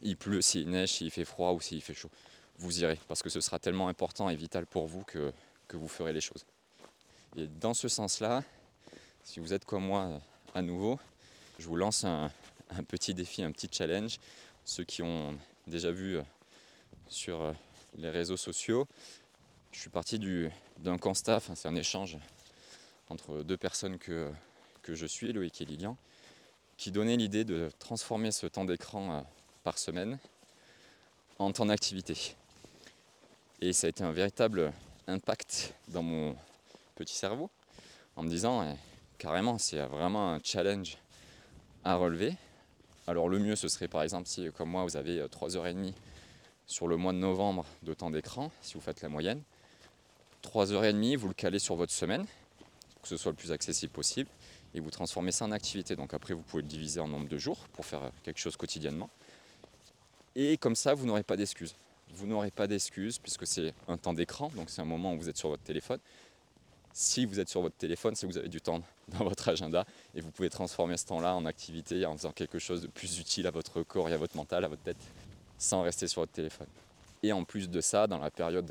il 0.00 0.16
pleut, 0.16 0.40
s'il 0.40 0.70
neige, 0.70 0.92
s'il 0.92 1.10
fait 1.10 1.26
froid 1.26 1.52
ou 1.52 1.60
s'il 1.60 1.82
fait 1.82 1.92
chaud. 1.92 2.10
Vous 2.56 2.80
irez, 2.80 2.98
parce 3.06 3.22
que 3.22 3.28
ce 3.28 3.42
sera 3.42 3.58
tellement 3.58 3.88
important 3.88 4.30
et 4.30 4.36
vital 4.36 4.64
pour 4.64 4.86
vous 4.86 5.02
que, 5.02 5.30
que 5.68 5.76
vous 5.76 5.88
ferez 5.88 6.14
les 6.14 6.22
choses. 6.22 6.46
Et 7.36 7.48
dans 7.48 7.74
ce 7.74 7.88
sens-là, 7.88 8.42
si 9.24 9.40
vous 9.40 9.54
êtes 9.54 9.64
comme 9.64 9.86
moi 9.86 10.20
à 10.54 10.62
nouveau, 10.62 11.00
je 11.58 11.66
vous 11.66 11.76
lance 11.76 12.04
un, 12.04 12.30
petit 12.86 13.14
défi, 13.14 13.42
un 13.42 13.50
petit 13.50 13.68
challenge. 13.72 14.18
Ceux 14.64 14.84
qui 14.84 15.02
ont 15.02 15.36
déjà 15.66 15.90
vu 15.90 16.18
euh, 16.18 16.22
sur 17.08 17.40
euh, 17.40 17.52
les 17.96 18.10
réseaux 18.10 18.36
sociaux, 18.36 18.86
je 19.72 19.80
suis 19.80 19.90
parti 19.90 20.20
d'un 20.78 20.98
constat, 20.98 21.40
c'est 21.40 21.66
un 21.66 21.74
échange 21.74 22.18
entre 23.08 23.42
deux 23.42 23.56
personnes 23.56 23.98
que, 23.98 24.30
que 24.82 24.94
je 24.94 25.06
suis, 25.06 25.32
Loïc 25.32 25.60
et 25.60 25.64
Lilian, 25.64 25.96
qui 26.76 26.90
donnait 26.92 27.16
l'idée 27.16 27.44
de 27.44 27.70
transformer 27.78 28.30
ce 28.30 28.46
temps 28.46 28.64
d'écran 28.64 29.12
euh, 29.12 29.20
par 29.64 29.78
semaine 29.78 30.18
en 31.38 31.50
temps 31.50 31.66
d'activité. 31.66 32.36
Et 33.62 33.72
ça 33.72 33.86
a 33.86 33.90
été 33.90 34.04
un 34.04 34.12
véritable 34.12 34.72
impact 35.06 35.74
dans 35.88 36.02
mon 36.02 36.36
petit 36.94 37.14
cerveau 37.14 37.50
en 38.16 38.22
me 38.22 38.28
disant 38.28 38.62
eh, 38.62 38.76
carrément, 39.24 39.56
c'est 39.56 39.80
vraiment 39.86 40.34
un 40.34 40.40
challenge 40.44 40.98
à 41.82 41.96
relever. 41.96 42.34
Alors 43.06 43.30
le 43.30 43.38
mieux, 43.38 43.56
ce 43.56 43.68
serait 43.68 43.88
par 43.88 44.02
exemple 44.02 44.28
si, 44.28 44.50
comme 44.52 44.68
moi, 44.68 44.84
vous 44.84 44.98
avez 44.98 45.18
3h30 45.22 45.88
euh, 45.88 45.92
sur 46.66 46.88
le 46.88 46.98
mois 46.98 47.14
de 47.14 47.18
novembre 47.18 47.64
de 47.82 47.94
temps 47.94 48.10
d'écran, 48.10 48.50
si 48.60 48.74
vous 48.74 48.82
faites 48.82 49.00
la 49.00 49.08
moyenne. 49.08 49.40
3h30, 50.42 51.16
vous 51.16 51.28
le 51.28 51.34
calez 51.34 51.58
sur 51.58 51.74
votre 51.74 51.92
semaine, 51.92 52.26
que 53.00 53.08
ce 53.08 53.16
soit 53.16 53.32
le 53.32 53.36
plus 53.36 53.50
accessible 53.50 53.92
possible, 53.92 54.28
et 54.74 54.80
vous 54.80 54.90
transformez 54.90 55.32
ça 55.32 55.46
en 55.46 55.52
activité. 55.52 55.96
Donc 55.96 56.12
après, 56.12 56.34
vous 56.34 56.42
pouvez 56.42 56.62
le 56.62 56.68
diviser 56.68 57.00
en 57.00 57.08
nombre 57.08 57.28
de 57.28 57.38
jours 57.38 57.60
pour 57.72 57.86
faire 57.86 58.10
quelque 58.24 58.40
chose 58.40 58.58
quotidiennement. 58.58 59.08
Et 60.36 60.58
comme 60.58 60.76
ça, 60.76 60.92
vous 60.92 61.06
n'aurez 61.06 61.22
pas 61.22 61.38
d'excuses. 61.38 61.74
Vous 62.10 62.26
n'aurez 62.26 62.50
pas 62.50 62.66
d'excuses 62.66 63.18
puisque 63.18 63.46
c'est 63.46 63.72
un 63.88 63.96
temps 63.96 64.12
d'écran, 64.12 64.50
donc 64.54 64.68
c'est 64.68 64.82
un 64.82 64.86
moment 64.86 65.14
où 65.14 65.18
vous 65.18 65.30
êtes 65.30 65.38
sur 65.38 65.48
votre 65.48 65.62
téléphone. 65.62 65.98
Si 66.96 67.26
vous 67.26 67.40
êtes 67.40 67.48
sur 67.48 67.60
votre 67.60 67.74
téléphone, 67.74 68.14
c'est 68.14 68.24
que 68.24 68.30
vous 68.30 68.38
avez 68.38 68.48
du 68.48 68.60
temps 68.60 68.80
dans 69.08 69.24
votre 69.24 69.48
agenda 69.48 69.84
et 70.14 70.20
vous 70.20 70.30
pouvez 70.30 70.48
transformer 70.48 70.96
ce 70.96 71.06
temps-là 71.06 71.34
en 71.34 71.44
activité 71.44 72.06
en 72.06 72.16
faisant 72.16 72.30
quelque 72.30 72.60
chose 72.60 72.82
de 72.82 72.86
plus 72.86 73.18
utile 73.18 73.48
à 73.48 73.50
votre 73.50 73.82
corps 73.82 74.08
et 74.08 74.12
à 74.12 74.16
votre 74.16 74.36
mental, 74.36 74.64
à 74.64 74.68
votre 74.68 74.82
tête, 74.82 75.04
sans 75.58 75.82
rester 75.82 76.06
sur 76.06 76.22
votre 76.22 76.30
téléphone. 76.30 76.68
Et 77.24 77.32
en 77.32 77.42
plus 77.42 77.68
de 77.68 77.80
ça, 77.80 78.06
dans 78.06 78.20
la 78.20 78.30
période, 78.30 78.70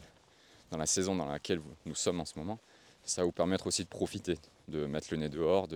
dans 0.71 0.77
la 0.77 0.85
saison 0.85 1.17
dans 1.17 1.25
laquelle 1.25 1.59
nous 1.85 1.95
sommes 1.95 2.21
en 2.21 2.25
ce 2.25 2.39
moment, 2.39 2.59
ça 3.03 3.21
va 3.21 3.25
vous 3.25 3.33
permettre 3.33 3.67
aussi 3.67 3.83
de 3.83 3.89
profiter, 3.89 4.37
de 4.69 4.85
mettre 4.85 5.09
le 5.11 5.17
nez 5.17 5.27
dehors, 5.27 5.67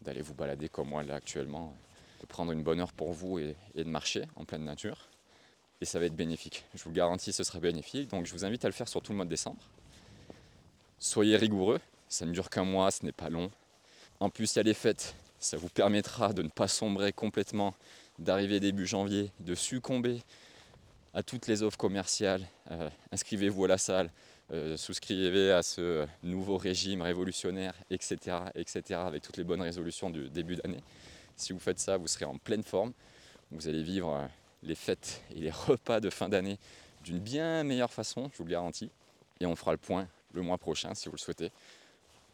d'aller 0.00 0.22
vous 0.22 0.32
balader 0.32 0.70
comme 0.70 0.88
moi 0.88 1.02
là 1.02 1.16
actuellement, 1.16 1.76
de 2.22 2.26
prendre 2.26 2.52
une 2.52 2.62
bonne 2.62 2.80
heure 2.80 2.94
pour 2.94 3.12
vous 3.12 3.38
et, 3.38 3.54
et 3.74 3.84
de 3.84 3.90
marcher 3.90 4.24
en 4.36 4.46
pleine 4.46 4.64
nature. 4.64 5.06
Et 5.82 5.84
ça 5.84 5.98
va 5.98 6.06
être 6.06 6.16
bénéfique. 6.16 6.64
Je 6.74 6.82
vous 6.82 6.92
garantis, 6.92 7.34
ce 7.34 7.44
sera 7.44 7.60
bénéfique. 7.60 8.08
Donc 8.08 8.24
je 8.24 8.32
vous 8.32 8.46
invite 8.46 8.64
à 8.64 8.68
le 8.68 8.72
faire 8.72 8.88
sur 8.88 9.02
tout 9.02 9.12
le 9.12 9.16
mois 9.16 9.26
de 9.26 9.30
décembre. 9.30 9.60
Soyez 10.98 11.36
rigoureux, 11.36 11.80
ça 12.10 12.26
ne 12.26 12.32
dure 12.32 12.50
qu'un 12.50 12.64
mois, 12.64 12.90
ce 12.90 13.04
n'est 13.06 13.12
pas 13.12 13.30
long. 13.30 13.50
En 14.18 14.28
plus, 14.28 14.54
il 14.54 14.58
y 14.58 14.60
a 14.60 14.64
les 14.64 14.74
fêtes, 14.74 15.14
ça 15.38 15.56
vous 15.56 15.70
permettra 15.70 16.34
de 16.34 16.42
ne 16.42 16.48
pas 16.48 16.68
sombrer 16.68 17.12
complètement, 17.12 17.74
d'arriver 18.18 18.60
début 18.60 18.86
janvier, 18.86 19.32
de 19.40 19.54
succomber 19.54 20.20
à 21.14 21.22
toutes 21.22 21.46
les 21.46 21.62
offres 21.62 21.78
commerciales. 21.78 22.46
Euh, 22.70 22.90
inscrivez-vous 23.12 23.64
à 23.64 23.68
la 23.68 23.78
salle, 23.78 24.10
euh, 24.52 24.76
souscrivez 24.76 25.52
à 25.52 25.62
ce 25.62 26.06
nouveau 26.22 26.58
régime 26.58 27.00
révolutionnaire, 27.00 27.74
etc., 27.90 28.36
etc., 28.56 29.00
avec 29.06 29.22
toutes 29.22 29.36
les 29.36 29.44
bonnes 29.44 29.62
résolutions 29.62 30.10
du 30.10 30.28
début 30.28 30.56
d'année. 30.56 30.82
Si 31.36 31.52
vous 31.52 31.60
faites 31.60 31.78
ça, 31.78 31.96
vous 31.96 32.08
serez 32.08 32.26
en 32.26 32.36
pleine 32.36 32.64
forme. 32.64 32.92
Vous 33.52 33.68
allez 33.68 33.82
vivre 33.82 34.14
euh, 34.14 34.26
les 34.64 34.74
fêtes 34.74 35.22
et 35.34 35.40
les 35.40 35.50
repas 35.50 36.00
de 36.00 36.10
fin 36.10 36.28
d'année 36.28 36.58
d'une 37.04 37.18
bien 37.18 37.64
meilleure 37.64 37.92
façon, 37.92 38.28
je 38.32 38.38
vous 38.38 38.44
le 38.44 38.50
garantis. 38.50 38.90
Et 39.40 39.46
on 39.46 39.56
fera 39.56 39.72
le 39.72 39.78
point 39.78 40.06
le 40.32 40.42
mois 40.42 40.58
prochain, 40.58 40.94
si 40.94 41.08
vous 41.08 41.14
le 41.14 41.20
souhaitez, 41.20 41.50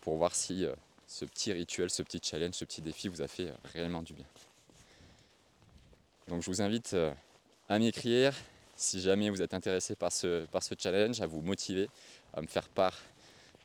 pour 0.07 0.19
voir 0.19 0.37
si 0.37 0.65
euh, 0.65 0.73
ce 1.09 1.25
petit 1.25 1.53
rituel, 1.53 1.91
ce 1.91 2.01
petit 2.01 2.21
challenge, 2.23 2.55
ce 2.55 2.65
petit 2.65 2.81
défi 2.81 3.09
vous 3.09 3.23
a 3.23 3.27
fait 3.27 3.49
euh, 3.49 3.55
réellement 3.73 4.03
du 4.03 4.13
bien. 4.13 4.25
Donc 6.29 6.43
je 6.43 6.47
vous 6.47 6.63
invite 6.63 6.93
euh, 6.95 7.13
à 7.69 7.81
m'écrire 7.81 8.33
si 8.77 9.01
jamais 9.01 9.31
vous 9.31 9.43
êtes 9.43 9.53
intéressé 9.53 9.97
par 9.97 10.13
ce, 10.13 10.47
challenge, 10.79 11.21
à 11.21 11.27
vous 11.27 11.41
motiver, 11.41 11.91
à 12.35 12.41
me 12.41 12.47
faire 12.47 12.69
part 12.69 12.97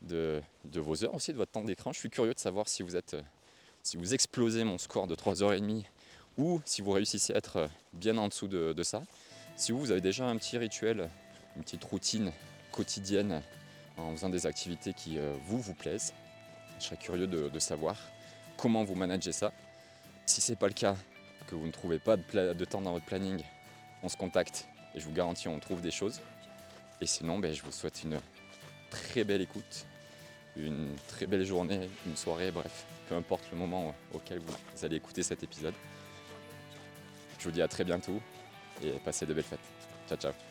de, 0.02 0.42
vos 0.74 1.04
heures 1.04 1.14
aussi, 1.14 1.32
de 1.32 1.38
votre 1.38 1.52
temps 1.52 1.64
d'écran. 1.64 1.94
Je 1.94 2.00
suis 2.00 2.10
curieux 2.10 2.34
de 2.34 2.40
savoir 2.40 2.68
si 2.68 2.82
vous 2.82 4.14
explosez 4.16 4.64
mon 4.64 4.80
score 4.80 5.06
de 5.06 5.14
3h30 5.14 5.84
ou 6.40 6.60
si 6.66 6.82
vous 6.82 6.90
réussissez 6.90 7.34
à 7.34 7.38
être 7.38 7.70
bien 7.94 8.18
en 8.18 8.30
dessous 8.30 8.48
de, 8.48 8.82
ça. 8.82 9.04
Si 9.58 9.72
vous, 9.72 9.92
avez 9.92 10.02
déjà 10.02 10.26
un 10.26 10.38
petit 10.38 10.58
rituel, 10.58 11.08
une 11.56 11.62
petite 11.62 11.84
routine 11.84 12.32
quotidienne 12.72 13.44
en 13.98 14.16
faisant 14.16 14.30
des 14.30 14.48
activités 14.48 14.94
qui 14.96 15.20
vous, 15.46 15.60
vous 15.60 15.76
plaisent. 15.76 16.14
Je 16.82 16.88
serais 16.88 16.98
curieux 16.98 17.28
de, 17.28 17.60
savoir 17.60 17.96
comment 18.58 18.84
vous 18.84 18.96
managez 18.96 19.32
ça. 19.32 19.54
Si 20.26 20.42
ce 20.42 20.52
n'est 20.52 20.56
pas 20.56 20.68
le 20.68 20.74
cas, 20.74 20.96
que 21.48 21.56
vous 21.56 21.68
ne 21.68 21.72
trouvez 21.72 22.00
pas 22.00 22.18
de, 22.18 22.66
temps 22.66 22.82
dans 22.82 22.92
votre 22.92 23.06
planning, 23.06 23.42
on 24.04 24.10
se 24.10 24.18
contacte 24.18 24.68
et 24.96 25.00
je 25.00 25.06
vous 25.06 25.14
garantis 25.14 25.48
on 25.48 25.60
trouve 25.60 25.82
des 25.82 25.92
choses. 25.92 26.20
Et 27.00 27.06
sinon, 27.06 27.40
ben, 27.40 27.54
je 27.54 27.62
vous 27.62 27.72
souhaite 27.72 28.04
une 28.04 28.20
très 28.90 29.24
belle 29.24 29.42
écoute 29.42 29.86
une 30.58 30.96
très 31.08 31.28
belle 31.28 31.46
journée, 31.46 31.90
une 32.06 32.18
soirée, 32.18 32.52
bref, 32.52 32.86
peu 33.08 33.16
importe 33.16 33.44
le 33.52 33.58
moment 33.58 33.96
auquel 34.14 34.40
vous 34.40 34.86
allez 34.86 34.98
écouter 34.98 35.24
cet 35.24 35.44
épisode. 35.44 35.74
Je 37.40 37.46
vous 37.46 37.52
dis 37.52 37.62
à 37.62 37.68
très 37.68 37.84
bientôt 37.84 38.22
et 38.84 38.92
passez 39.06 39.26
de 39.26 39.34
belles 39.34 39.44
fêtes. 39.44 39.60
Ciao 40.08 40.18
ciao 40.18 40.51